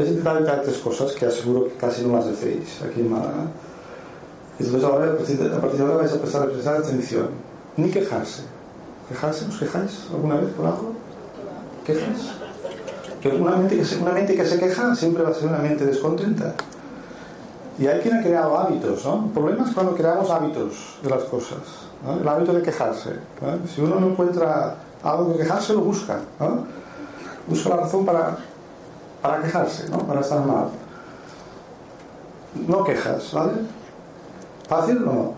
[0.02, 3.46] intentar evitar tres cosas que aseguro que casi no las hacéis aquí en Málaga.
[4.58, 7.28] Y entonces ahora, a partir de ahora vais a prestar, a prestar atención.
[7.76, 8.42] Ni quejarse.
[9.08, 9.46] ¿Quejarse?
[9.46, 10.92] ¿Os quejáis alguna vez por algo?
[11.84, 12.34] ¿Quejas?
[13.20, 15.58] Que una mente que, se, una mente que se queja siempre va a ser una
[15.58, 16.54] mente descontenta.
[17.78, 19.24] Y hay quien ha creado hábitos, ¿no?
[19.26, 21.58] El problema es cuando creamos hábitos de las cosas.
[22.04, 22.20] ¿no?
[22.20, 23.10] El hábito de quejarse.
[23.40, 23.66] ¿no?
[23.66, 26.20] Si uno no encuentra algo que quejarse, lo busca.
[26.38, 26.64] ¿no?
[27.48, 28.36] Busca la razón para,
[29.24, 30.00] para quejarse, ¿no?
[30.00, 30.68] Para estar mal.
[32.68, 33.52] No quejas, ¿vale?
[34.68, 35.32] ¿Fácil no?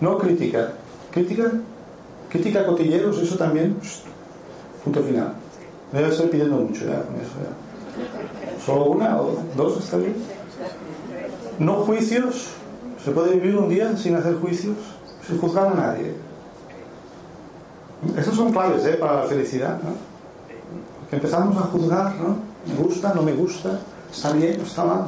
[0.00, 0.72] No crítica.
[1.12, 1.52] ¿Crítica?
[2.28, 3.76] Crítica cotilleros, eso también.
[4.82, 5.34] Punto final.
[5.92, 8.60] Debe estoy pidiendo mucho ya con eso ya.
[8.66, 10.16] ¿Solo una o dos está bien?
[11.60, 12.48] No juicios.
[13.04, 14.76] ¿Se puede vivir un día sin hacer juicios?
[15.24, 16.12] Sin juzgar a nadie.
[18.16, 18.94] Esos son claves ¿eh?
[18.94, 19.78] para la felicidad.
[19.80, 20.11] ¿no?
[21.12, 22.36] Empezamos a juzgar, ¿no?
[22.66, 23.78] Me gusta, no me gusta,
[24.10, 25.04] está bien, está mal.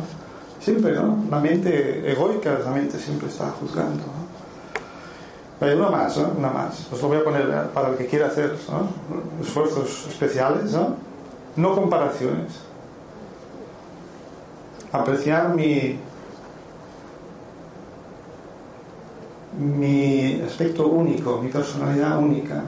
[0.61, 1.25] Siempre, ¿no?
[1.31, 4.03] La mente egoica, la mente siempre está juzgando.
[4.03, 5.75] ¿no?
[5.77, 6.29] Una más, ¿no?
[6.37, 6.93] Una más.
[6.93, 9.43] Os lo voy a poner para el que quiera hacer ¿no?
[9.43, 10.97] esfuerzos especiales, ¿no?
[11.57, 12.53] No comparaciones.
[14.93, 15.99] Apreciar mi,
[19.59, 22.63] mi aspecto único, mi personalidad única.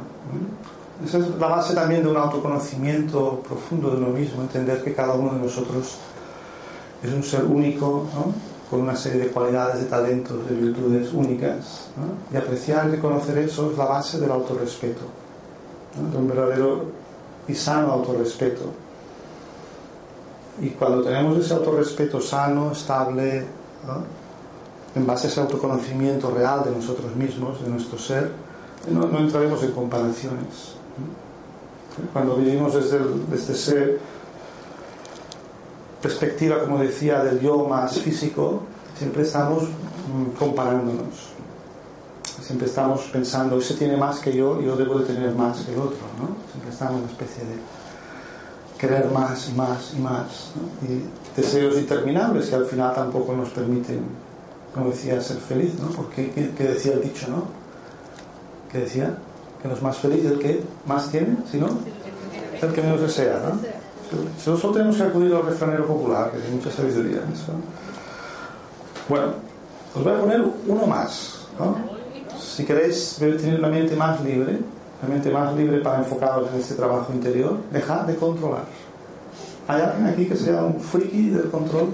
[1.05, 5.15] Esa es la base también de un autoconocimiento profundo de uno mismo, entender que cada
[5.15, 5.97] uno de nosotros
[7.03, 8.07] es un ser único,
[8.71, 11.89] con una serie de cualidades, de talentos, de virtudes únicas.
[11.97, 12.35] ¿no?
[12.35, 15.03] Y apreciar y reconocer eso es la base del autorrespeto,
[16.11, 16.85] de un verdadero
[17.47, 18.65] y sano autorrespeto.
[20.61, 23.45] Y cuando tenemos ese autorrespeto sano, estable,
[24.95, 28.33] en base a ese autoconocimiento real de nosotros mismos, de nuestro ser,
[28.91, 30.77] no, no entraremos en comparaciones.
[32.13, 33.99] Cuando vivimos desde, el, desde ese
[36.03, 38.63] perspectiva, como decía, del yo más físico,
[38.97, 41.33] siempre estamos mm, comparándonos.
[42.41, 45.81] Siempre estamos pensando, ese tiene más que yo, yo debo de tener más que el
[45.81, 46.29] otro, ¿no?
[46.53, 47.57] Siempre estamos en una especie de
[48.79, 50.53] querer más y más y más.
[50.55, 50.89] ¿no?
[50.89, 51.03] Y
[51.37, 54.01] deseos interminables que al final tampoco nos permiten,
[54.75, 55.89] como decía, ser feliz, ¿no?
[55.89, 57.45] Porque, ¿qué, decía el dicho, no?
[58.71, 59.17] ¿Qué decía?
[59.63, 61.69] Que los más feliz el que más tiene, si no,
[62.61, 63.61] el que menos desea, ¿no?
[64.39, 67.53] Solo tenemos que acudir al refranero popular, que tiene mucha sabiduría en eso.
[69.09, 69.27] Bueno,
[69.95, 71.47] os voy a poner uno más.
[71.59, 71.77] ¿no?
[72.39, 74.59] Si queréis tener una mente más libre,
[75.03, 78.65] una mente más libre para enfocaros en este trabajo interior, dejad de controlar.
[79.69, 81.89] ¿Hay alguien aquí que sea un friki del control?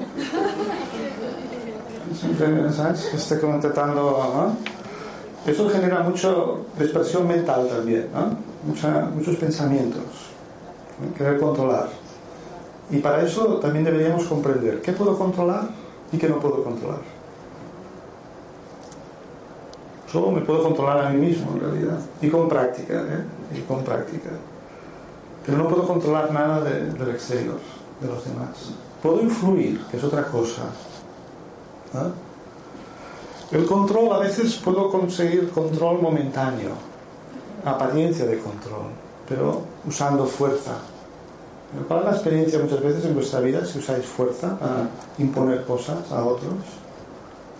[2.20, 3.14] Siempre, ¿sabes?
[3.14, 4.02] Esté intentando.
[4.02, 4.81] ¿no?
[5.46, 6.32] Eso genera mucha
[6.78, 8.36] dispersión mental también, ¿no?
[9.16, 10.02] Muchos pensamientos.
[11.00, 11.14] ¿no?
[11.16, 11.88] Querer controlar.
[12.90, 15.68] Y para eso también deberíamos comprender qué puedo controlar
[16.12, 17.00] y qué no puedo controlar.
[20.10, 21.98] Solo me puedo controlar a mí mismo en realidad.
[22.20, 23.58] Y con práctica, ¿eh?
[23.58, 24.30] Y con práctica.
[25.44, 27.58] Pero no puedo controlar nada de, del exterior,
[28.00, 28.74] de los demás.
[29.02, 30.62] Puedo influir, que es otra cosa.
[31.94, 32.08] ¿Ah?
[33.52, 36.70] El control, a veces puedo conseguir control momentáneo,
[37.64, 38.86] apariencia de control,
[39.28, 40.78] pero usando fuerza,
[41.88, 44.88] ¿Cuál es la experiencia muchas veces en vuestra vida si usáis fuerza para
[45.18, 46.52] imponer cosas a otros?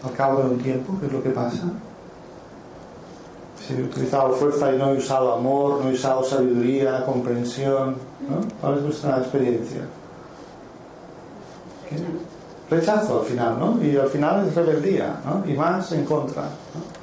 [0.05, 1.63] Al cabo de un tiempo, ¿qué es lo que pasa?
[3.67, 7.97] Si he utilizado fuerza y no he usado amor, no he usado sabiduría, comprensión,
[8.29, 8.47] ¿no?
[8.61, 9.83] ¿Cuál es vuestra experiencia?
[11.89, 11.97] ¿Qué?
[12.73, 13.85] Rechazo al final, ¿no?
[13.85, 15.43] Y al final es rebeldía, ¿no?
[15.47, 16.43] Y más en contra.
[16.43, 17.03] ¿no?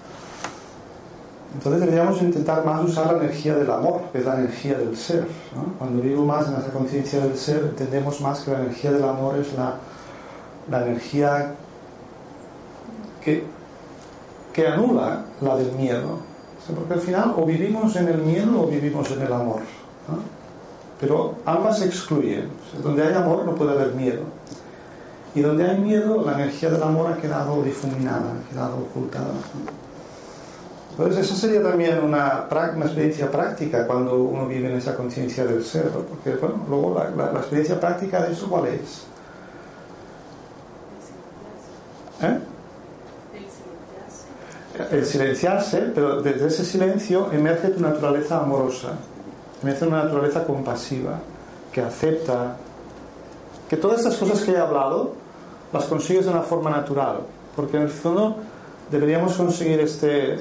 [1.54, 5.28] Entonces deberíamos intentar más usar la energía del amor, que es la energía del ser.
[5.56, 5.74] ¿no?
[5.78, 9.38] Cuando vivo más en esa conciencia del ser, entendemos más que la energía del amor
[9.38, 9.76] es la,
[10.72, 11.54] la energía
[13.24, 13.44] que,
[14.52, 16.18] que anula la del miedo.
[16.76, 19.62] Porque al final o vivimos en el miedo o vivimos en el amor.
[20.08, 20.20] ¿no?
[21.00, 22.50] Pero ambas excluyen.
[22.50, 24.22] O sea, donde hay amor no puede haber miedo.
[25.36, 29.32] Y donde hay miedo, la energía del amor ha quedado difuminada, ha quedado ocultada.
[30.92, 35.64] Entonces, eso sería también una, una experiencia práctica cuando uno vive en esa conciencia del
[35.64, 39.06] ser, porque bueno, luego la, la, la, experiencia práctica de eso, ¿cuál es?
[42.22, 42.40] ¿Eh?
[44.92, 48.94] el silenciarse, pero desde ese silencio emerge tu naturaleza amorosa,
[49.62, 51.20] emerge una naturaleza compasiva,
[51.72, 52.56] que acepta,
[53.68, 55.14] que todas estas cosas que he hablado
[55.72, 57.18] las consigues de una forma natural,
[57.56, 58.38] porque en el fondo
[58.90, 60.40] deberíamos conseguir este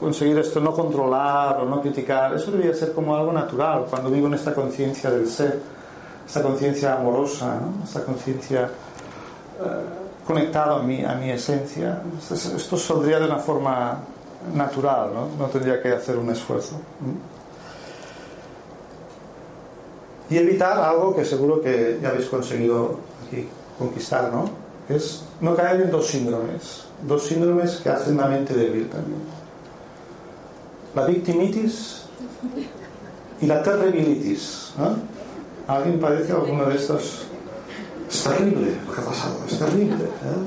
[0.00, 4.26] conseguir esto, no controlar o no criticar, eso debería ser como algo natural cuando vivo
[4.26, 5.60] en esta conciencia del ser,
[6.26, 9.64] esta conciencia amorosa, esta conciencia eh,
[10.26, 12.02] conectada a mi, a mi esencia.
[12.18, 13.98] Esto, esto, saldría de una forma
[14.54, 15.28] natural, ¿no?
[15.38, 16.76] no tendría que hacer un esfuerzo.
[20.28, 23.48] Y evitar algo que seguro que ya habéis conseguido aquí
[23.78, 24.50] conquistar, ¿no?
[24.88, 29.36] Es no caer en dos síndromes, dos síndromes que hacen la mente débil también
[30.96, 32.02] la victimitis
[33.40, 34.72] y la terribilitis.
[35.68, 37.26] ¿Alguien padece alguna de estas?
[38.08, 40.04] Es terrible lo que ha pasado, es terrible.
[40.04, 40.46] ¿eh?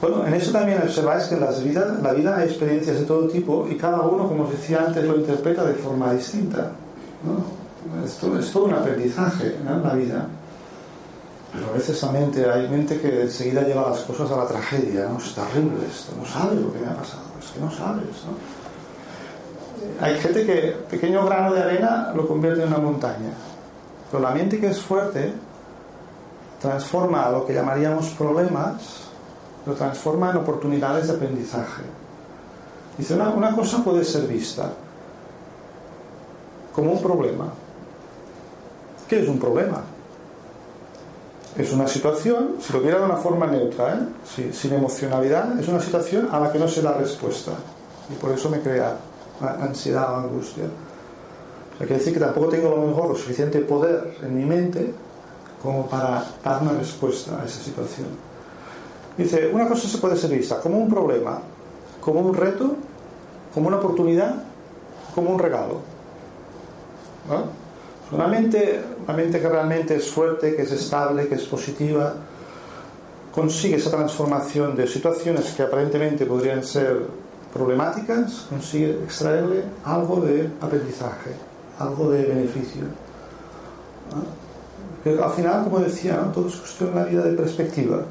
[0.00, 3.66] Bueno, en eso también observáis que las vidas, la vida hay experiencias de todo tipo
[3.70, 6.70] y cada uno, como os decía antes, lo interpreta de forma distinta.
[7.24, 8.04] ¿no?
[8.04, 10.26] Esto es todo un aprendizaje en la vida.
[11.54, 15.08] Pero a veces la mente, hay mente que enseguida lleva las cosas a la tragedia.
[15.08, 15.18] ¿no?
[15.18, 18.06] Es terrible esto, no sabes lo que me ha pasado, es que no sabes.
[18.26, 18.64] ¿no?
[20.00, 23.30] hay gente que pequeño grano de arena lo convierte en una montaña.
[24.10, 25.32] Pero la mente que es fuerte
[26.60, 29.08] transforma lo que llamaríamos problemas,
[29.66, 31.82] lo transforma en oportunidades de aprendizaje.
[32.96, 34.70] Dice, una, una cosa puede ser vista
[36.74, 37.46] como un problema.
[39.08, 39.82] ¿Qué es un problema?
[41.56, 44.52] Es una situación, si lo viera de una forma neutra, ¿eh?
[44.52, 47.52] sin emocionalidad, es una situación a la que no se da respuesta.
[48.10, 48.96] Y por eso me crea
[49.40, 50.64] ansiedad o angustia.
[50.64, 54.44] O sea, quiere decir que tampoco tengo a lo mejor lo suficiente poder en mi
[54.44, 54.92] mente
[55.62, 58.08] como para dar una respuesta a esa situación.
[59.16, 61.38] Dice, una cosa se puede ser vista como un problema,
[62.00, 62.74] como un reto,
[63.54, 64.42] como una oportunidad,
[65.14, 65.80] como un regalo.
[68.14, 72.14] Una mente, una mente que realmente es fuerte, que es estable, que es positiva,
[73.34, 77.00] consigue esa transformación de situaciones que aparentemente podrían ser
[77.52, 81.32] problemáticas, consigue extraerle algo de aprendizaje,
[81.80, 82.84] algo de beneficio.
[85.02, 88.02] Pero al final, como decía, todo es cuestión de la vida de perspectiva.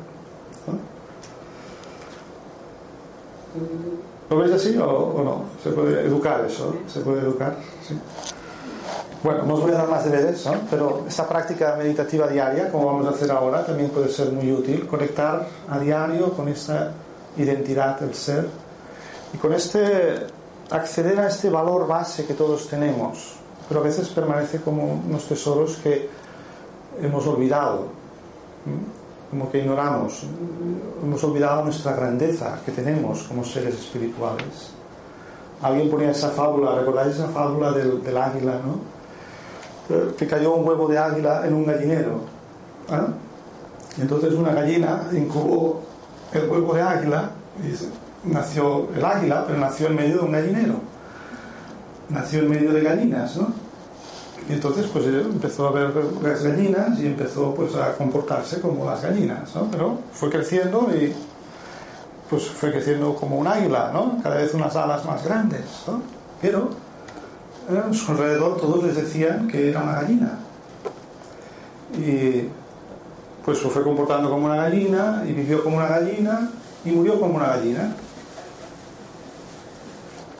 [4.30, 5.44] ¿Lo veis así o, no?
[5.64, 6.76] ¿Se puede educar eso?
[6.88, 7.56] ¿Se puede educar?
[9.24, 10.54] Bueno, no os voy a dar más deberes, ¿no?
[10.70, 14.86] pero esta práctica meditativa diaria, como vamos a hacer ahora, también puede ser muy útil.
[14.86, 16.92] Conectar a diario con esta
[17.38, 18.50] identidad del ser
[19.34, 20.28] y con este
[20.70, 23.36] acceder a este valor base que todos tenemos,
[23.70, 26.10] pero a veces permanece como unos tesoros que
[27.02, 27.88] hemos olvidado,
[29.30, 30.24] como que ignoramos,
[31.02, 34.72] hemos olvidado nuestra grandeza que tenemos como seres espirituales.
[35.62, 39.03] Alguien ponía esa fábula, ¿recordáis esa fábula del, del águila, no?
[40.18, 42.22] Que cayó un huevo de águila en un gallinero.
[42.90, 43.08] ¿ah?
[44.00, 45.82] Entonces una gallina incubó
[46.32, 47.32] el huevo de águila
[47.62, 50.76] y nació el águila, pero nació en medio de un gallinero.
[52.10, 53.54] Nació en medio de gallinas, ¿no?
[54.50, 59.02] Y entonces pues empezó a ver las gallinas y empezó pues a comportarse como las
[59.02, 59.70] gallinas, ¿no?
[59.72, 61.14] Pero fue creciendo y
[62.30, 64.22] pues fue creciendo como un águila, ¿no?
[64.22, 66.02] Cada vez unas alas más grandes, ¿no?
[66.42, 66.70] Pero
[67.70, 70.40] a su alrededor todos les decían que era una gallina.
[71.98, 72.50] Y
[73.46, 76.50] pues se fue comportando como una gallina y vivió como una gallina
[76.86, 77.96] y murió como una gallina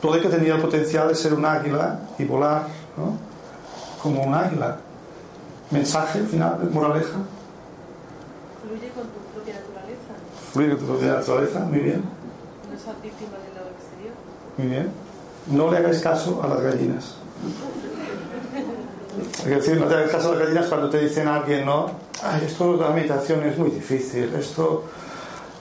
[0.04, 3.16] todo el que tenía el potencial de ser un águila y volar ¿no?
[4.02, 4.76] como un águila.
[5.70, 7.20] Mensaje final, moraleja.
[8.62, 10.12] Fluye con tu propia naturaleza.
[10.52, 12.02] Fluye con tu propia naturaleza, muy bien.
[12.70, 14.14] No seas víctima del lado exterior.
[14.58, 15.03] Muy bien.
[15.48, 17.14] No le hagáis caso a las gallinas.
[19.40, 21.90] Es decir, no te hagas caso a las gallinas cuando te dicen a alguien, ¿no?
[22.22, 24.84] Ay, esto de la meditación es muy difícil, esto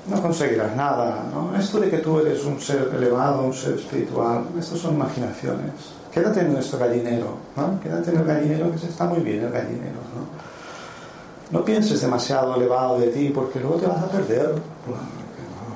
[0.07, 1.23] no conseguirás nada.
[1.31, 1.55] ¿no?
[1.57, 5.71] Esto de que tú eres un ser elevado, un ser espiritual, esto son imaginaciones.
[6.11, 7.79] Quédate en nuestro gallinero, ¿no?
[7.81, 10.01] quédate en el gallinero, que se está muy bien el gallinero.
[10.15, 10.53] ¿no?
[11.59, 14.55] no pienses demasiado elevado de ti, porque luego te vas a perder.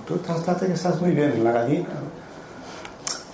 [0.07, 1.89] tú trate que estás muy bien en la gallina.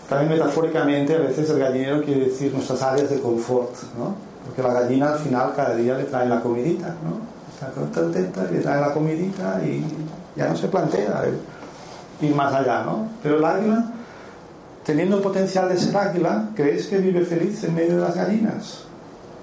[0.09, 4.15] También metafóricamente, a veces el gallinero quiere decir nuestras áreas de confort, ¿no?
[4.45, 7.33] porque la gallina al final cada día le trae la comidita, ¿no?
[7.53, 9.83] está contenta, le trae la comidita y
[10.35, 11.23] ya no se plantea
[12.21, 13.07] ir más allá, ¿no?
[13.21, 13.85] Pero el águila,
[14.85, 18.83] teniendo el potencial de ser águila, ¿crees que vive feliz en medio de las gallinas?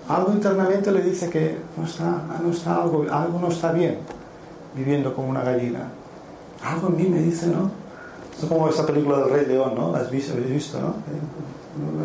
[0.09, 3.99] Algo internamente le dice que no está, no está algo, algo no está bien
[4.75, 5.81] viviendo como una gallina.
[6.65, 7.71] Algo en mí me dice, ¿no?
[8.41, 9.93] Es como esta película del Rey León, ¿no?
[9.93, 10.33] ¿La has visto?
[10.33, 10.95] ¿Habéis visto, no?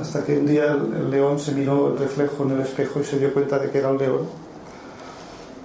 [0.01, 3.03] Hasta que un día el, el león se miró el reflejo en el espejo y
[3.03, 4.21] se dio cuenta de que era el león.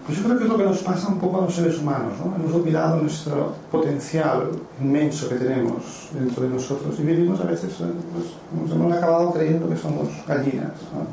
[0.07, 2.15] Pues yo creo que es lo que nos pasa un poco a los seres humanos,
[2.25, 2.35] ¿no?
[2.35, 4.49] Hemos olvidado nuestro potencial
[4.81, 8.27] inmenso que tenemos dentro de nosotros y vivimos a veces, eh, pues,
[8.61, 11.07] nos hemos acabado creyendo que somos gallinas, ¿no?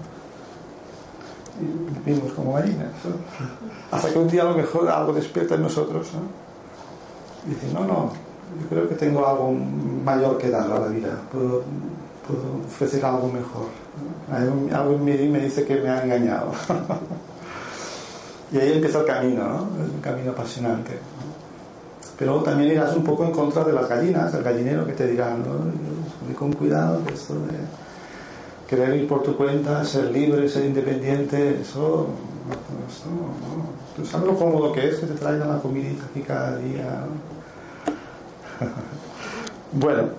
[1.62, 3.95] Y vivimos como gallinas, ¿no?
[3.95, 7.51] Hasta que un día a lo mejor algo despierta en nosotros, ¿no?
[7.51, 8.26] Y dice, no, no,
[8.62, 9.54] yo creo que tengo algo
[10.04, 11.64] mayor que dar a la vida, puedo,
[12.28, 13.68] puedo ofrecer algo mejor.
[14.32, 16.52] Algo, en mí me dice que me ha engañado.
[18.50, 19.84] Y ahí empieza el camino, ¿no?
[19.84, 20.98] Es un camino apasionante.
[22.18, 25.43] Pero también irás un poco en contra de las gallinas, del gallinero que te dirán,
[25.43, 26.34] ¿no?
[26.34, 27.58] Con cuidado, que esto de
[28.70, 32.08] querer ir por tu cuenta, ser libre, ser independiente, eso,
[33.06, 33.78] no.
[33.95, 37.04] Tú sabes lo cómodo que es que te traigan la comidita aquí cada día.
[39.74, 40.10] bueno,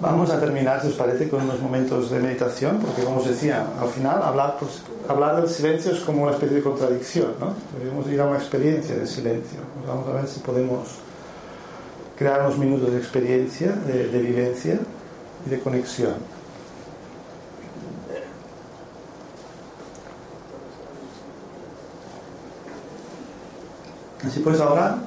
[0.00, 3.66] vamos a terminar, si os parece, con unos momentos de meditación, porque como os decía,
[3.80, 7.54] al final hablar, pues, hablar del silencio es como una especie de contradicción, ¿no?
[7.78, 9.60] Debemos ir a una experiencia de silencio.
[9.74, 10.88] Pues vamos a ver si podemos
[12.16, 14.78] crear unos minutos de experiencia, de, de vivencia
[15.46, 16.14] y de conexión.
[24.26, 24.98] Así pues ahora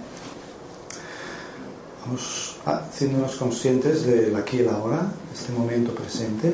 [2.05, 6.53] vamos haciéndonos conscientes del aquí y el ahora, este momento presente.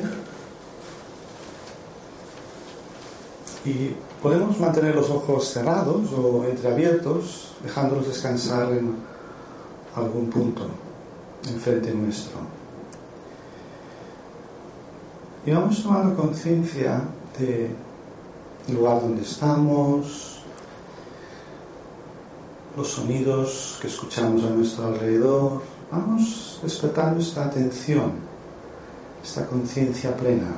[3.64, 8.94] Y podemos mantener los ojos cerrados o entreabiertos, dejándolos descansar en
[9.94, 10.68] algún punto
[11.48, 12.38] enfrente nuestro.
[15.46, 17.02] Y vamos tomando conciencia
[17.38, 17.70] del
[18.74, 20.37] lugar donde estamos,
[22.78, 25.62] los sonidos que escuchamos a nuestro alrededor.
[25.90, 28.12] Vamos despertando esta atención,
[29.22, 30.52] esta conciencia plena.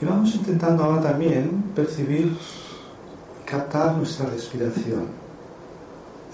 [0.00, 2.36] Y vamos intentando ahora también percibir,
[3.44, 5.06] captar nuestra respiración.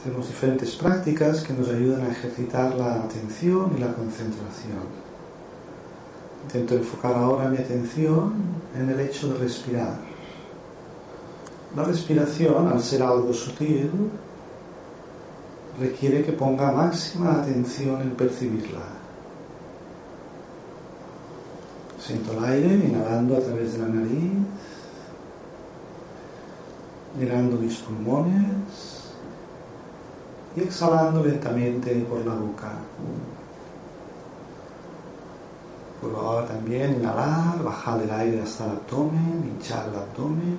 [0.00, 5.03] Hacemos diferentes prácticas que nos ayudan a ejercitar la atención y la concentración.
[6.44, 8.32] Intento enfocar ahora mi atención
[8.78, 9.98] en el hecho de respirar.
[11.74, 13.90] La respiración, al ser algo sutil,
[15.80, 18.94] requiere que ponga máxima atención en percibirla.
[21.98, 24.32] Siento el aire inhalando a través de la nariz,
[27.18, 29.12] llenando mis pulmones
[30.54, 32.72] y exhalando lentamente por la boca.
[36.12, 40.58] Ahora también inhalar, bajar el aire hasta el abdomen, hinchar el abdomen,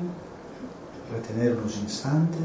[1.12, 2.42] retener unos instantes,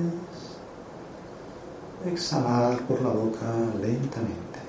[2.06, 3.46] exhalar por la boca
[3.80, 4.60] lentamente.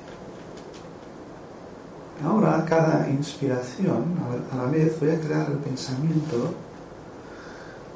[2.23, 4.15] Ahora, cada inspiración,
[4.51, 6.53] a la vez voy a crear el pensamiento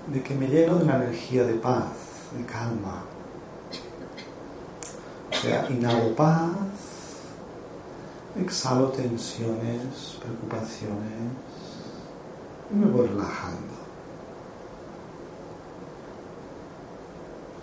[0.08, 1.92] de que me lleno de una energía de paz,
[2.36, 3.04] de calma.
[5.32, 6.50] O sea, inhalo paz,
[8.40, 11.32] exhalo tensiones, preocupaciones
[12.72, 13.76] y me voy relajando.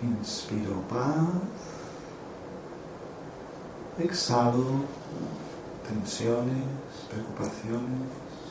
[0.01, 1.29] Inspiro paz,
[3.99, 4.65] exhalo
[5.87, 6.65] tensiones,
[7.11, 8.09] preocupaciones,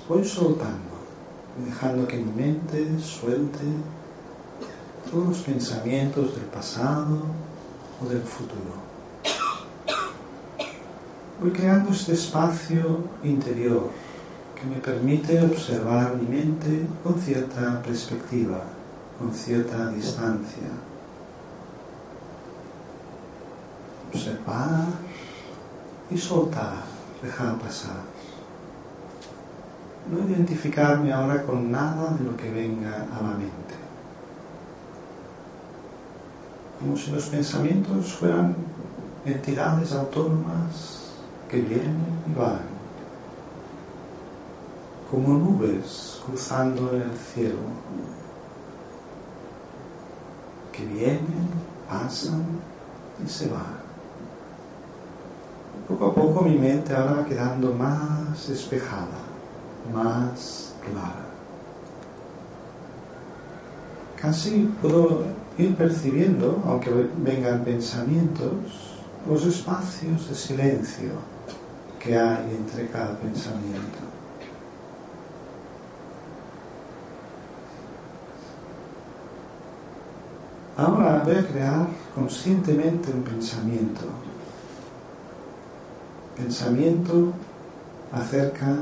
[0.08, 1.02] voy soltando,
[1.66, 3.66] dejando que mi mente suelte
[5.12, 7.18] todos los pensamientos del pasado
[8.02, 8.91] o del futuro.
[11.42, 13.90] Voy creando este espacio interior
[14.54, 18.62] que me permite observar mi mente con cierta perspectiva,
[19.18, 20.70] con cierta distancia.
[24.14, 24.86] Observar
[26.12, 26.76] y soltar,
[27.24, 28.04] dejar pasar.
[30.12, 33.74] No identificarme ahora con nada de lo que venga a la mente.
[36.80, 38.56] Como si los pensamientos fueran
[39.26, 41.01] entidades autónomas
[41.52, 42.62] que vienen y van,
[45.12, 47.60] como nubes cruzando el cielo,
[50.72, 51.50] que vienen,
[51.90, 52.46] pasan
[53.24, 53.82] y se van.
[55.90, 59.20] Poco a poco mi mente ahora va quedando más despejada,
[59.94, 61.26] más clara.
[64.16, 65.26] Casi puedo
[65.58, 68.54] ir percibiendo, aunque vengan pensamientos,
[69.28, 71.32] los espacios de silencio
[72.04, 74.00] que hay entre cada pensamiento.
[80.76, 84.06] Ahora voy a crear conscientemente un pensamiento.
[86.36, 87.34] Pensamiento
[88.12, 88.78] acerca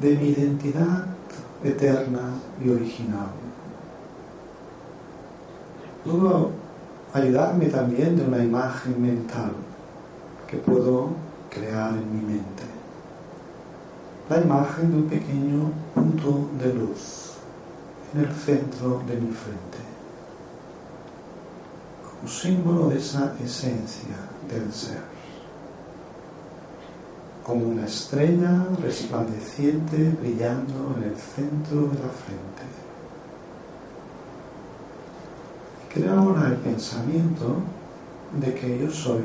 [0.00, 1.06] de mi identidad
[1.64, 2.34] eterna
[2.64, 3.30] y original.
[6.04, 6.50] Puedo
[7.12, 9.50] ayudarme también de una imagen mental
[10.50, 11.10] que puedo
[11.48, 12.64] crear en mi mente.
[14.28, 17.34] La imagen de un pequeño punto de luz
[18.12, 19.78] en el centro de mi frente,
[22.02, 24.16] como símbolo de esa esencia
[24.48, 25.02] del ser,
[27.44, 32.64] como una estrella resplandeciente brillando en el centro de la frente.
[35.92, 37.56] Creo ahora el pensamiento
[38.40, 39.22] de que yo soy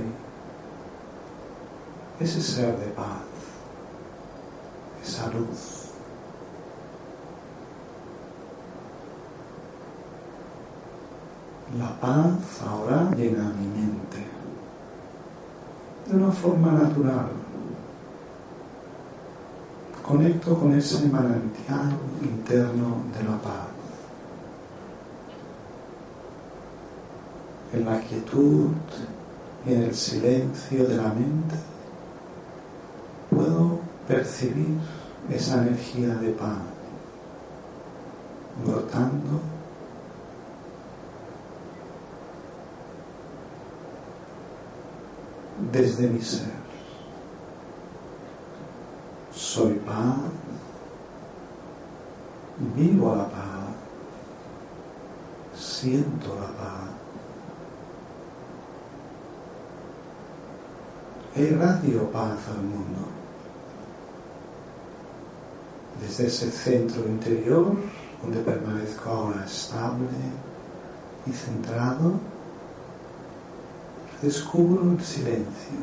[2.19, 3.23] ese ser de paz,
[5.03, 5.85] esa luz.
[11.77, 14.23] La paz ahora llega a mi mente
[16.07, 17.27] de una forma natural.
[20.01, 21.91] Conecto con ese manantial
[22.21, 23.67] interno de la paz.
[27.73, 28.69] En la quietud
[29.65, 31.74] y en el silencio de la mente
[34.07, 34.77] percibir
[35.29, 36.59] esa energía de paz
[38.63, 39.41] brotando
[45.71, 46.53] desde mi ser.
[49.33, 50.19] Soy paz,
[52.75, 53.41] vivo la paz,
[55.55, 56.89] siento la paz.
[61.35, 63.24] Irradio paz al mundo.
[66.05, 67.75] Desde ese centro interior,
[68.21, 70.07] donde permanezco ahora estable
[71.25, 72.13] y centrado,
[74.21, 75.79] descubro el silencio,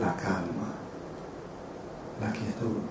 [0.00, 0.72] la calma,
[2.20, 2.82] la quietud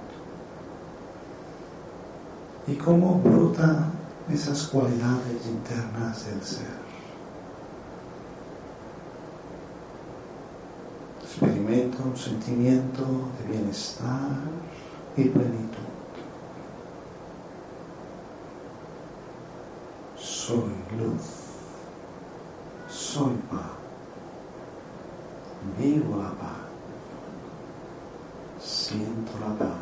[2.67, 3.91] y cómo brotan
[4.31, 6.81] esas cualidades internas del ser.
[11.23, 13.03] Experimento un sentimiento
[13.39, 14.37] de bienestar
[15.17, 15.77] y plenitud.
[20.17, 21.21] Soy luz,
[22.89, 23.81] soy paz
[25.77, 26.57] vivo la paz,
[28.59, 29.77] siento la paz.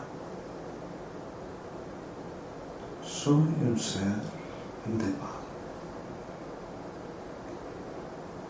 [3.04, 4.04] Soy un ser
[4.86, 5.30] de paz.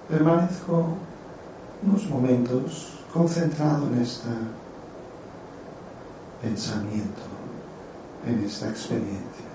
[0.10, 0.88] Permanezco
[1.84, 4.30] unos momentos concentrado en este
[6.42, 7.22] pensamiento,
[8.26, 9.50] en esta experiencia.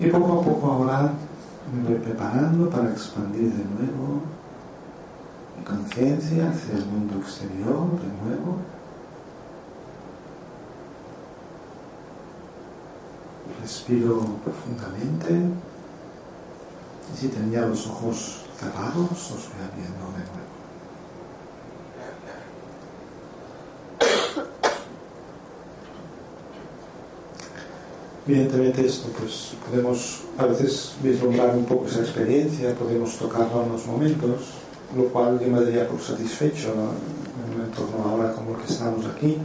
[0.00, 1.12] Y poco a poco ahora
[1.72, 4.22] me voy preparando para expandir de nuevo
[5.56, 8.58] mi conciencia hacia el mundo exterior, de nuevo.
[13.60, 15.34] Respiro profundamente.
[17.12, 20.58] Y si tenía los ojos cerrados, os voy abriendo de nuevo.
[28.26, 33.86] Evidentemente esto, pues podemos a veces vislumbrar un poco esa experiencia, podemos tocarlo en unos
[33.86, 34.40] momentos,
[34.94, 39.06] lo cual yo me daría por satisfecho en un entorno ahora como el que estamos
[39.06, 39.38] aquí.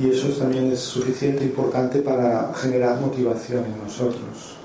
[0.00, 4.63] Y eso también es suficiente importante para generar motivación en nosotros.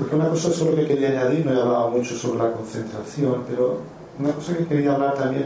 [0.00, 3.80] Porque una cosa solo que quería añadir, no he hablado mucho sobre la concentración, pero
[4.18, 5.44] una cosa que quería hablar también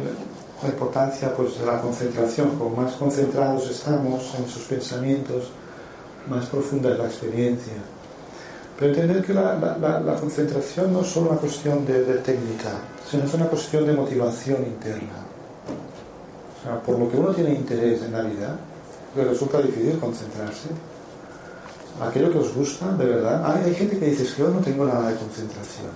[0.62, 2.50] la importancia pues, de la concentración.
[2.50, 5.50] Como más concentrados estamos en sus pensamientos,
[6.30, 7.74] más profunda es la experiencia.
[8.78, 12.70] Pero entender que la, la, concentración no es solo una cuestión de, de, técnica,
[13.10, 15.18] sino es una cuestión de motivación interna.
[16.60, 18.56] O sea, por lo que uno tiene interés en la vida,
[19.16, 20.68] le resulta difícil concentrarse.
[22.00, 23.44] Aquello que os gusta, de verdad.
[23.44, 25.90] Hay, hay gente que dice que yo no tengo nada de concentración.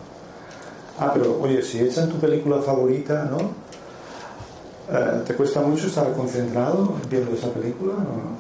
[0.99, 3.39] Ah, pero oye, si echan tu película favorita, ¿no?
[4.91, 7.93] Eh, ¿Te cuesta mucho estar concentrado viendo esa película?
[7.93, 8.39] ¿no?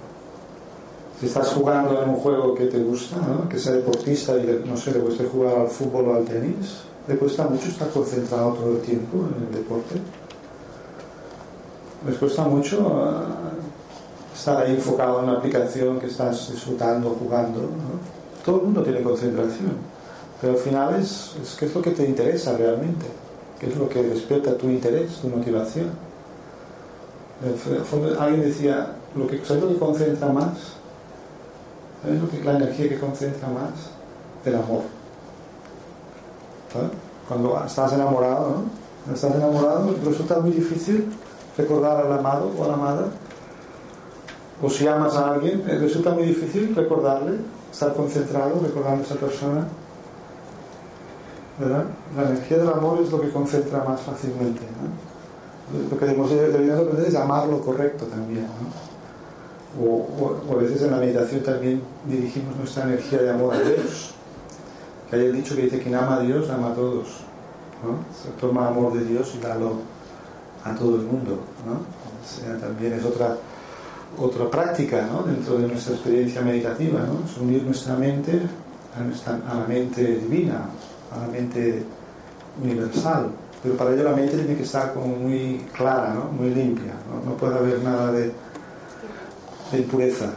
[1.21, 3.49] Si estás jugando en un juego que te gusta, ¿no?
[3.49, 7.17] que sea deportista y no sé, le cuesta jugar al fútbol o al tenis, ¿le
[7.17, 9.97] cuesta mucho estar concentrado todo el tiempo en el deporte?
[12.07, 13.58] ¿Les cuesta mucho uh,
[14.39, 17.61] estar ahí enfocado en una aplicación que estás disfrutando, jugando?
[17.61, 18.45] ¿no?
[18.45, 19.73] Todo el mundo tiene concentración,
[20.41, 23.07] pero al final es, es qué es lo que te interesa realmente,
[23.59, 25.91] qué es lo que despierta tu interés, tu motivación.
[28.19, 30.57] Alguien decía, lo que, ¿sabes lo que concentra más?
[32.03, 33.73] ¿Sabes lo que, la energía que concentra más?
[34.45, 34.83] El amor.
[37.27, 38.63] Cuando estás enamorado, ¿no?
[39.05, 41.13] Cuando estás enamorado resulta muy difícil
[41.57, 43.07] recordar al amado o a la amada.
[44.63, 47.39] O si amas a alguien, resulta muy difícil recordarle,
[47.71, 49.69] estar concentrado, recordando a esa persona.
[51.59, 51.85] ¿Verdad?
[52.17, 54.63] La energía del amor es lo que concentra más fácilmente.
[55.91, 58.47] Lo que debemos aprender es amar lo correcto también.
[59.79, 63.61] O, o, o, a veces en la meditación también dirigimos nuestra energía de amor a
[63.61, 64.15] Dios.
[65.11, 67.07] Que hay el dicho que dice: quien ama a Dios, ama a todos.
[68.23, 69.75] Se toma amor de Dios y dalo
[70.65, 71.39] a todo el mundo.
[72.61, 73.37] también es otra,
[74.17, 75.23] otra práctica ¿no?
[75.23, 77.29] dentro de nuestra experiencia meditativa, ¿no?
[77.29, 78.41] es unir nuestra mente
[78.97, 80.63] a, la mente divina,
[81.15, 81.83] a la mente
[82.63, 83.31] universal.
[83.63, 86.27] Pero para ello la mente tiene que estar como muy clara, ¿no?
[86.33, 86.93] muy limpia.
[87.25, 88.33] No, puede haber nada de,
[89.73, 90.31] impureza.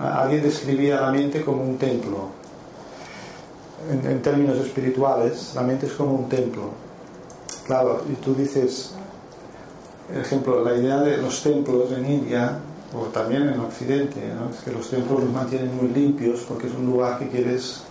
[0.00, 2.28] Alguien describía la mente como un templo.
[3.90, 6.70] En, en, términos espirituales, la mente es como un templo.
[7.66, 8.92] Claro, y tú dices,
[10.06, 12.58] por ejemplo, la idea de los templos en India,
[12.96, 14.20] o también en Occidente,
[14.50, 17.82] es que los templos los mantienen muy limpios porque es un lugar que quieres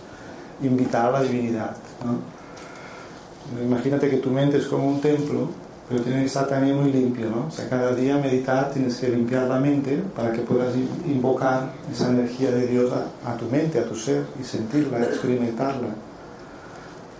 [0.62, 1.76] invitar a la divinidad.
[2.04, 3.62] ¿no?
[3.62, 5.48] Imagínate que tu mente es como un templo,
[5.88, 7.30] pero tiene que estar también muy limpio.
[7.30, 7.50] ¿no?
[7.50, 10.74] Sea, cada día meditar tienes que limpiar la mente para que puedas
[11.06, 15.88] invocar esa energía de Dios a, a tu mente, a tu ser, y sentirla, experimentarla.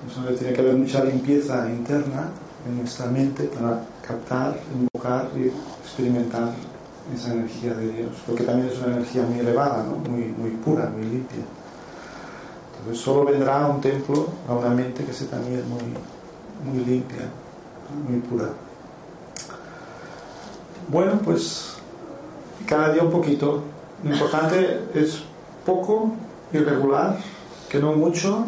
[0.08, 2.30] Entonces tiene que haber mucha limpieza interna
[2.66, 5.52] en nuestra mente para captar, invocar y
[5.84, 6.50] experimentar
[7.14, 9.96] esa energía de Dios, porque también es una energía muy elevada, ¿no?
[10.10, 11.44] muy, muy pura, muy limpia.
[12.78, 15.82] Entonces solo vendrá a un templo, a una mente que sea también muy,
[16.64, 17.28] muy limpia,
[18.08, 18.48] muy pura.
[20.88, 21.76] Bueno, pues
[22.66, 23.62] cada día un poquito.
[24.04, 25.22] Lo importante es
[25.64, 26.12] poco
[26.52, 27.16] y regular,
[27.68, 28.44] que no mucho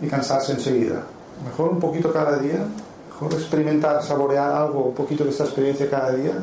[0.00, 1.02] y cansarse enseguida.
[1.44, 2.66] Mejor un poquito cada día,
[3.08, 6.34] mejor experimentar, saborear algo, un poquito de esta experiencia cada día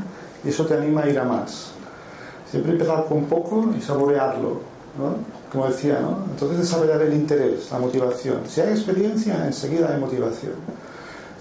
[0.44, 1.72] y eso te anima a ir a más.
[2.50, 4.62] Siempre empezar con poco y saborearlo,
[4.98, 5.16] ¿no?
[5.52, 6.26] Como decía, ¿no?
[6.32, 8.42] Entonces desarrollar el interés, la motivación.
[8.48, 10.54] Si hay experiencia, enseguida hay motivación.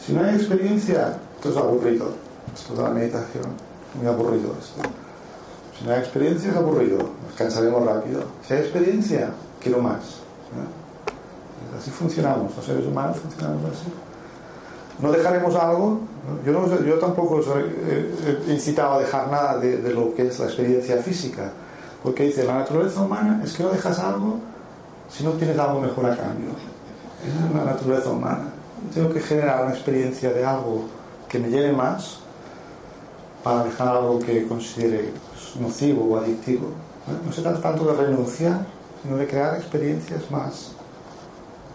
[0.05, 2.12] Si no hay experiencia, esto es aburrido.
[2.55, 3.44] Esto es la meditación.
[3.94, 4.88] Muy aburrido esto.
[5.78, 6.99] Si no hay experiencia, es aburrido.
[6.99, 8.22] Nos cansaremos rápido.
[8.46, 9.30] Si hay experiencia,
[9.61, 10.20] quiero más.
[11.78, 12.57] Así funcionamos.
[12.57, 13.92] Los seres humanos funcionamos así
[15.01, 16.01] no dejaremos algo.
[16.44, 21.51] Yo, tampoco os he incitado a dejar nada de, lo que es la experiencia física,
[22.03, 24.38] porque dice, la naturaleza humana es que no dejas algo
[25.09, 26.51] si no tienes algo mejor a cambio.
[27.26, 28.44] Esa es la naturaleza humana.
[28.92, 30.84] Tengo que generar una experiencia de algo
[31.28, 32.18] que me llene más
[33.42, 36.68] para dejar algo que considere pues, nocivo o adictivo.
[37.24, 38.66] no se trata tanto de renunciar,
[39.03, 40.72] sino de crear experiencias más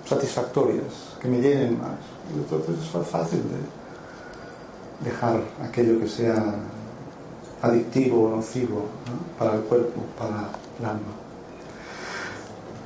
[0.05, 2.12] satisfactorias, que me llenen más.
[2.35, 6.55] Entonces es fácil de dejar aquello que sea
[7.61, 9.37] adictivo o nocivo ¿no?
[9.39, 10.49] para el cuerpo, para
[10.79, 11.23] el alma.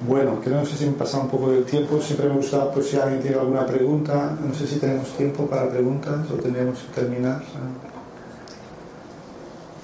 [0.08, 2.90] Bueno, que no sé si me pasa un poco del tiempo, siempre me gusta, pues
[2.90, 7.02] si alguien tiene alguna pregunta, no sé si tenemos tiempo para preguntas o tendríamos que
[7.02, 7.42] terminar.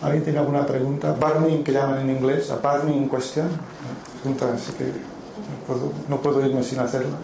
[0.03, 1.13] ¿Alguien tiene alguna pregunta?
[1.13, 3.47] Burning, que llaman en inglés, a burning question.
[4.21, 4.91] Pregunta, así que
[6.09, 7.17] no puedo irme sin hacerla.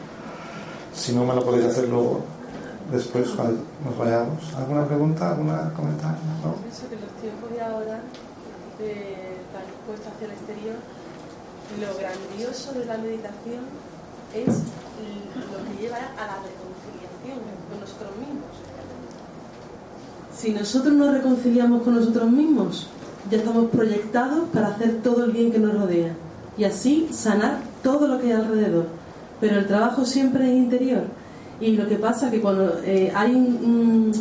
[0.93, 2.21] Si no me lo podéis hacer luego,
[2.91, 4.53] después, cuando nos vayamos.
[4.57, 5.31] ¿Alguna pregunta?
[5.31, 6.19] ¿Alguna comentario?
[6.43, 6.55] ¿No?
[6.55, 8.01] Pienso que los tiempos de ahora,
[8.79, 10.75] de la respuesta hacia el exterior,
[11.79, 13.63] lo grandioso de la meditación
[14.33, 17.39] es lo que lleva a la reconciliación
[17.69, 18.53] con nosotros mismos.
[20.35, 22.87] Si nosotros nos reconciliamos con nosotros mismos,
[23.29, 26.15] ya estamos proyectados para hacer todo el bien que nos rodea
[26.57, 28.98] y así sanar todo lo que hay alrededor.
[29.39, 31.03] Pero el trabajo siempre es interior.
[31.61, 34.11] Y lo que pasa es que cuando eh, hay mmm,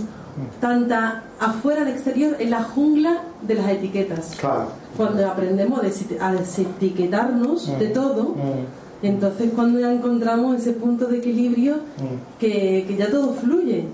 [0.60, 4.36] tanta afuera del exterior es la jungla de las etiquetas.
[4.36, 4.68] Claro.
[4.96, 5.80] Cuando aprendemos
[6.20, 7.78] a desetiquetarnos mm.
[7.78, 9.04] de todo, mm.
[9.06, 12.40] entonces cuando ya encontramos ese punto de equilibrio mm.
[12.40, 13.86] que, que, ya todo fluye.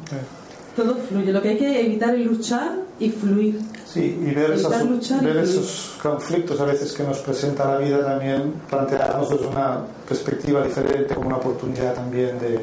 [0.76, 1.32] Todo fluye.
[1.32, 3.60] Lo que hay que evitar es luchar y fluir.
[3.86, 7.78] Sí, y ver, esas, luchar ver y esos conflictos a veces que nos presenta la
[7.78, 12.60] vida también, plantearnos desde una perspectiva diferente, como una oportunidad también de,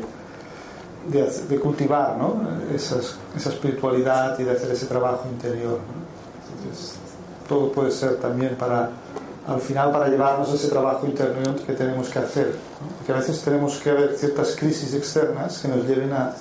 [1.09, 2.41] de, de cultivar ¿no?
[2.73, 5.79] Esas, esa espiritualidad y de hacer ese trabajo interior.
[5.79, 6.63] ¿no?
[6.63, 6.95] Entonces,
[7.47, 8.89] todo puede ser también para,
[9.47, 12.47] al final, para llevarnos ese trabajo interior que tenemos que hacer.
[12.47, 12.97] ¿no?
[12.97, 16.33] Porque a veces tenemos que haber ciertas crisis externas que nos lleven a,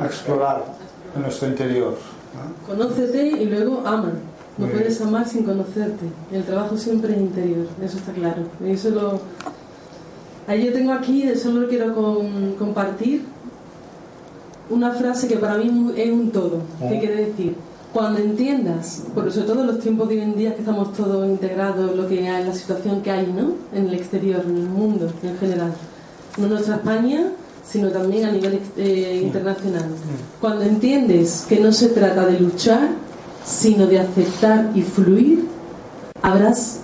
[0.00, 0.77] a explorar
[1.14, 1.94] en nuestro interior.
[2.34, 2.66] ¿no?
[2.66, 4.12] Conócete y luego ama.
[4.58, 6.06] No puedes amar sin conocerte.
[6.32, 8.42] El trabajo siempre es interior, eso está claro.
[8.66, 9.20] Eso lo...
[10.48, 11.94] Ahí yo tengo aquí, solo quiero
[12.58, 13.24] compartir
[14.70, 16.60] una frase que para mí es un todo.
[16.80, 17.00] ¿Qué oh.
[17.00, 17.54] quiere decir?
[17.92, 21.26] Cuando entiendas, por sobre todo en los tiempos de hoy en día que estamos todos
[21.26, 23.52] integrados, lo que hay, la situación que hay, ¿no?
[23.72, 25.72] En el exterior, en el mundo en general.
[26.36, 27.32] En nuestra España,
[27.70, 29.86] sino también a nivel eh, internacional.
[30.40, 32.88] Cuando entiendes que no se trata de luchar,
[33.44, 35.46] sino de aceptar y fluir,
[36.22, 36.80] habrás,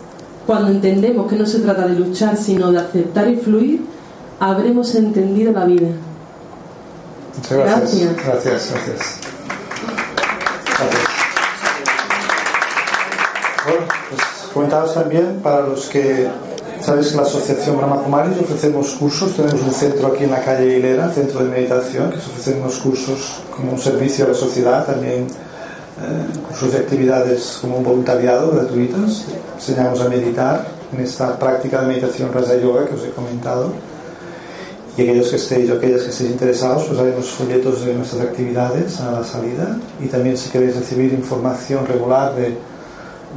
[0.47, 3.82] cuando entendemos que no se trata de luchar, sino de aceptar y fluir,
[4.40, 5.89] habremos entendido la vida.
[7.36, 8.16] Muchas gracias.
[8.16, 9.19] Gracias, gracias.
[13.65, 14.20] Bueno, pues
[14.52, 16.28] comentaros también para los que
[16.85, 21.11] sabes la Asociación Brahma Kumaris ofrecemos cursos, tenemos un centro aquí en la calle Hilera,
[21.11, 26.73] centro de meditación, que ofrecemos cursos como un servicio a la sociedad, también eh, cursos
[26.73, 29.24] de actividades como un voluntariado gratuitos,
[29.55, 33.73] enseñamos a meditar en esta práctica de meditación Raja Yoga que os he comentado.
[34.97, 39.01] Y aquellos que estéis o aquellas que estéis interesados, pues haremos folletos de nuestras actividades
[39.01, 39.77] a la salida.
[40.01, 42.55] Y también si queréis recibir información regular de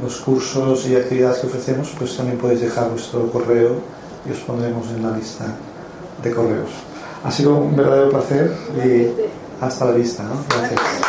[0.02, 3.76] los cursos y actividades que ofrecemos, pues también podéis dejar vuestro correo
[4.26, 5.46] y os pondremos en la lista
[6.22, 6.70] de correos.
[7.24, 8.54] Ha sido un verdadero placer
[8.84, 9.08] y
[9.60, 10.24] hasta la vista.
[10.48, 11.07] Gracias.